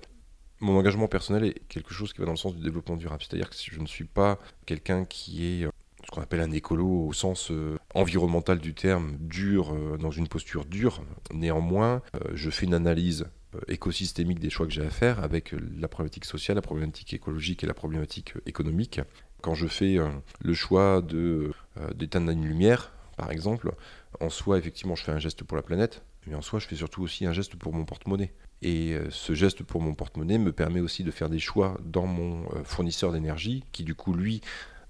mon 0.60 0.76
engagement 0.76 1.08
personnel 1.08 1.44
est 1.44 1.58
quelque 1.68 1.92
chose 1.92 2.12
qui 2.12 2.20
va 2.20 2.26
dans 2.26 2.32
le 2.32 2.38
sens 2.38 2.54
du 2.54 2.62
développement 2.62 2.96
durable. 2.96 3.22
C'est-à-dire 3.22 3.50
que 3.50 3.56
je 3.56 3.80
ne 3.80 3.86
suis 3.86 4.04
pas 4.04 4.38
quelqu'un 4.66 5.04
qui 5.04 5.46
est 5.46 5.64
euh, 5.64 5.70
ce 6.04 6.10
qu'on 6.10 6.22
appelle 6.22 6.40
un 6.40 6.50
écolo 6.50 7.06
au 7.06 7.12
sens 7.12 7.52
environnemental 7.94 8.58
du 8.58 8.74
terme, 8.74 9.16
dur, 9.20 9.72
dans 10.00 10.10
une 10.10 10.26
posture 10.26 10.64
dure. 10.64 11.00
Néanmoins, 11.32 12.02
je 12.34 12.50
fais 12.50 12.66
une 12.66 12.74
analyse 12.74 13.28
écosystémique 13.68 14.38
des 14.38 14.50
choix 14.50 14.66
que 14.66 14.72
j'ai 14.72 14.84
à 14.84 14.90
faire 14.90 15.22
avec 15.22 15.54
euh, 15.54 15.58
la 15.78 15.88
problématique 15.88 16.24
sociale, 16.24 16.56
la 16.56 16.62
problématique 16.62 17.12
écologique 17.14 17.64
et 17.64 17.66
la 17.66 17.74
problématique 17.74 18.36
euh, 18.36 18.42
économique. 18.46 19.00
Quand 19.40 19.54
je 19.54 19.66
fais 19.66 19.98
euh, 19.98 20.08
le 20.42 20.54
choix 20.54 21.02
de, 21.02 21.52
euh, 21.78 21.92
d'éteindre 21.94 22.30
une 22.30 22.46
lumière, 22.46 22.92
par 23.16 23.30
exemple, 23.30 23.72
en 24.20 24.30
soi, 24.30 24.58
effectivement, 24.58 24.94
je 24.94 25.04
fais 25.04 25.12
un 25.12 25.18
geste 25.18 25.44
pour 25.44 25.56
la 25.56 25.62
planète, 25.62 26.02
mais 26.26 26.34
en 26.34 26.42
soi, 26.42 26.58
je 26.58 26.66
fais 26.66 26.76
surtout 26.76 27.02
aussi 27.02 27.26
un 27.26 27.32
geste 27.32 27.56
pour 27.56 27.72
mon 27.72 27.84
porte-monnaie. 27.84 28.32
Et 28.62 28.92
euh, 28.92 29.10
ce 29.10 29.34
geste 29.34 29.64
pour 29.64 29.80
mon 29.80 29.94
porte-monnaie 29.94 30.38
me 30.38 30.52
permet 30.52 30.80
aussi 30.80 31.02
de 31.02 31.10
faire 31.10 31.28
des 31.28 31.40
choix 31.40 31.76
dans 31.84 32.06
mon 32.06 32.44
euh, 32.54 32.62
fournisseur 32.64 33.12
d'énergie, 33.12 33.64
qui 33.72 33.82
du 33.82 33.94
coup, 33.94 34.14
lui, 34.14 34.40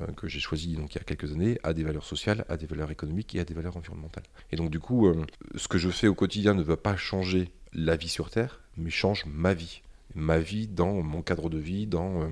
euh, 0.03 0.07
que 0.13 0.29
j'ai 0.29 0.41
choisi 0.41 0.75
donc 0.77 0.95
il 0.95 0.99
y 0.99 1.01
a 1.01 1.05
quelques 1.05 1.33
années, 1.33 1.59
a 1.63 1.73
des 1.73 1.83
valeurs 1.83 2.05
sociales, 2.05 2.45
a 2.49 2.57
des 2.57 2.67
valeurs 2.67 2.91
économiques 2.91 3.35
et 3.35 3.41
a 3.41 3.45
des 3.45 3.55
valeurs 3.55 3.77
environnementales. 3.77 4.25
Et 4.51 4.57
donc 4.57 4.71
du 4.71 4.79
coup, 4.79 5.07
euh, 5.07 5.25
ce 5.57 5.69
que 5.69 5.79
je 5.79 5.89
fais 5.89 6.09
au 6.09 6.15
quotidien 6.15 6.55
ne 6.55 6.63
va 6.63 6.77
pas 6.77 6.97
changer 6.97 7.51
la 7.75 7.97
vie 7.97 8.09
sur 8.09 8.31
Terre, 8.31 8.61
mais 8.77 8.91
change 8.91 9.25
ma 9.27 9.55
vie. 9.55 9.83
Ma 10.15 10.39
vie 10.39 10.67
dans 10.67 11.03
mon 11.03 11.23
cadre 11.23 11.49
de 11.49 11.59
vie, 11.59 11.87
dans 11.87 12.23
euh, 12.23 12.27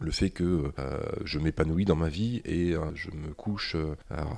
le 0.00 0.10
fait 0.10 0.30
que 0.30 0.70
euh, 0.78 1.00
je 1.24 1.38
m'épanouis 1.38 1.84
dans 1.84 1.96
ma 1.96 2.08
vie 2.08 2.42
et 2.44 2.74
euh, 2.74 2.80
je 2.94 3.10
me 3.10 3.32
couche, 3.32 3.76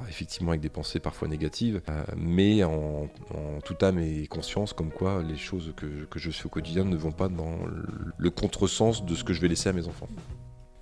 effectivement 0.09 0.51
avec 0.51 0.61
des 0.61 0.69
pensées 0.69 1.01
parfois 1.01 1.27
négatives, 1.27 1.81
mais 2.17 2.63
en, 2.63 3.09
toute 3.65 3.83
âme 3.83 3.99
et 3.99 4.27
conscience, 4.27 4.73
comme 4.73 4.91
quoi 4.91 5.23
les 5.23 5.37
choses 5.37 5.73
que, 5.77 6.05
que 6.05 6.19
je 6.19 6.31
fais 6.31 6.47
au 6.47 6.51
quotidien 6.51 6.85
ne 6.85 6.97
vont 6.97 7.13
pas 7.13 7.29
dans 7.29 7.59
le 8.17 8.31
contresens 8.31 9.05
de 9.05 9.15
ce 9.15 9.25
que 9.25 9.33
je 9.33 9.41
vais 9.41 9.49
laisser 9.49 9.69
à 9.69 9.73
mes 9.73 9.89
enfants. 9.89 10.09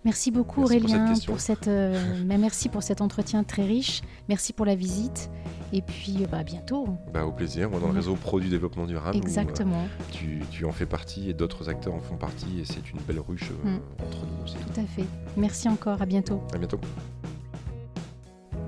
Merci 0.04 0.30
beaucoup 0.32 0.60
Merci 0.62 0.80
pour 0.80 0.88
cette 0.88 0.98
Aurélien 0.98 1.14
pour 1.26 1.40
cette, 1.40 1.68
euh, 1.68 2.24
merci 2.26 2.68
pour 2.68 2.82
cet 2.82 3.00
entretien 3.00 3.44
très 3.44 3.64
riche. 3.64 4.02
Merci 4.28 4.52
pour 4.52 4.66
la 4.66 4.74
visite. 4.74 5.30
Et 5.72 5.80
puis 5.80 6.18
euh, 6.22 6.26
bah, 6.30 6.38
à 6.38 6.42
bientôt. 6.42 6.86
Bah, 7.14 7.24
au 7.24 7.32
plaisir, 7.32 7.70
moi 7.70 7.78
dans 7.80 7.86
le 7.88 7.94
réseau 7.94 8.14
Produit 8.16 8.50
Développement 8.50 8.86
Durable, 8.86 9.16
où, 9.16 9.20
euh, 9.20 9.22
Exactement, 9.22 9.86
tu, 10.10 10.42
tu 10.50 10.64
en 10.64 10.72
fais 10.72 10.86
partie 10.86 11.30
et 11.30 11.34
d'autres 11.34 11.68
acteurs 11.68 11.94
en 11.94 12.00
font 12.00 12.16
partie 12.16 12.60
et 12.60 12.64
c'est 12.64 12.90
une 12.90 12.98
belle 13.06 13.20
ruche 13.20 13.50
Mm. 13.64 13.76
entre 14.04 14.26
nous 14.26 14.44
aussi. 14.44 14.56
tout 14.56 14.80
à 14.80 14.84
fait. 14.84 15.04
Merci 15.36 15.68
encore, 15.68 16.02
à 16.02 16.06
bientôt. 16.06 16.42
À 16.52 16.58
bientôt. 16.58 16.80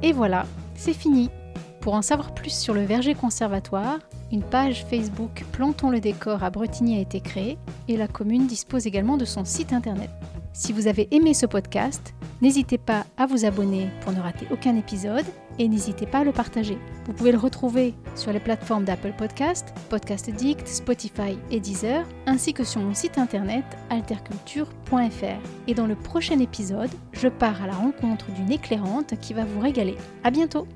Et 0.03 0.13
voilà, 0.13 0.47
c'est 0.77 0.93
fini. 0.93 1.31
Pour 1.81 1.95
en 1.95 2.03
savoir 2.03 2.33
plus 2.33 2.51
sur 2.57 2.75
le 2.75 2.83
Verger 2.85 3.15
Conservatoire, 3.15 3.99
une 4.33 4.43
page 4.43 4.87
Facebook 4.89 5.45
Plantons 5.53 5.91
le 5.91 6.01
décor 6.01 6.43
à 6.43 6.51
Bretigny 6.51 6.97
a 6.97 7.01
été 7.01 7.21
créée 7.21 7.59
et 7.89 7.97
la 7.97 8.09
commune 8.09 8.47
dispose 8.47 8.87
également 8.87 9.17
de 9.17 9.25
son 9.25 9.45
site 9.45 9.73
internet. 9.73 10.11
Si 10.57 10.73
vous 10.73 10.87
avez 10.87 11.09
aimé 11.11 11.35
ce 11.35 11.47
podcast, 11.47 12.15
n'hésitez 12.41 12.79
pas 12.79 13.05
à 13.17 13.27
vous 13.27 13.45
abonner 13.45 13.89
pour 14.03 14.13
ne 14.13 14.21
rater 14.21 14.47
aucun 14.53 14.77
épisode 14.77 15.25
et 15.59 15.67
n'hésitez 15.67 16.07
pas 16.07 16.21
à 16.21 16.25
le 16.25 16.31
partager. 16.31 16.79
Vous 17.07 17.13
pouvez 17.13 17.33
le 17.33 17.39
retrouver 17.39 17.93
sur 18.15 18.33
les 18.33 18.39
plateformes 18.39 18.85
d'Apple 18.85 19.15
Podcast, 19.19 19.75
Podcast 19.91 20.29
Addict, 20.29 20.69
Spotify 20.69 21.37
et 21.51 21.59
Deezer, 21.59 22.07
ainsi 22.27 22.55
que 22.55 22.63
sur 22.63 22.81
mon 22.81 22.95
site 22.95 23.19
internet 23.19 23.65
alterculture.fr. 23.91 25.41
Et 25.67 25.75
dans 25.75 25.89
le 25.89 25.97
prochain 25.97 26.39
épisode, 26.39 26.91
je 27.13 27.27
pars 27.27 27.61
à 27.61 27.67
la 27.67 27.75
rencontre 27.75 28.31
d'une 28.31 28.53
éclairante 28.53 29.19
qui 29.21 29.35
va 29.35 29.45
vous 29.45 29.59
régaler. 29.59 29.97
À 30.23 30.31
bientôt! 30.31 30.69